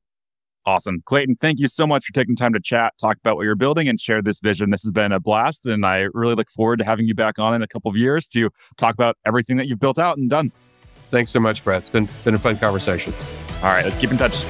Awesome. 0.66 1.02
Clayton, 1.04 1.36
thank 1.36 1.58
you 1.58 1.68
so 1.68 1.86
much 1.86 2.06
for 2.06 2.12
taking 2.12 2.36
time 2.36 2.54
to 2.54 2.60
chat, 2.60 2.94
talk 2.98 3.18
about 3.18 3.36
what 3.36 3.42
you're 3.42 3.54
building, 3.54 3.86
and 3.86 4.00
share 4.00 4.22
this 4.22 4.40
vision. 4.40 4.70
This 4.70 4.82
has 4.82 4.90
been 4.90 5.12
a 5.12 5.20
blast. 5.20 5.66
And 5.66 5.84
I 5.84 6.06
really 6.14 6.34
look 6.34 6.50
forward 6.50 6.78
to 6.78 6.84
having 6.84 7.06
you 7.06 7.14
back 7.14 7.38
on 7.38 7.54
in 7.54 7.62
a 7.62 7.68
couple 7.68 7.90
of 7.90 7.96
years 7.96 8.26
to 8.28 8.50
talk 8.76 8.94
about 8.94 9.18
everything 9.26 9.58
that 9.58 9.66
you've 9.68 9.80
built 9.80 9.98
out 9.98 10.16
and 10.16 10.30
done. 10.30 10.52
Thanks 11.10 11.30
so 11.30 11.38
much, 11.38 11.62
Brett. 11.62 11.80
It's 11.80 11.90
been, 11.90 12.08
been 12.24 12.34
a 12.34 12.38
fun 12.38 12.56
conversation. 12.56 13.12
All 13.56 13.70
right, 13.70 13.84
let's 13.84 13.98
keep 13.98 14.10
in 14.10 14.16
touch. 14.18 14.44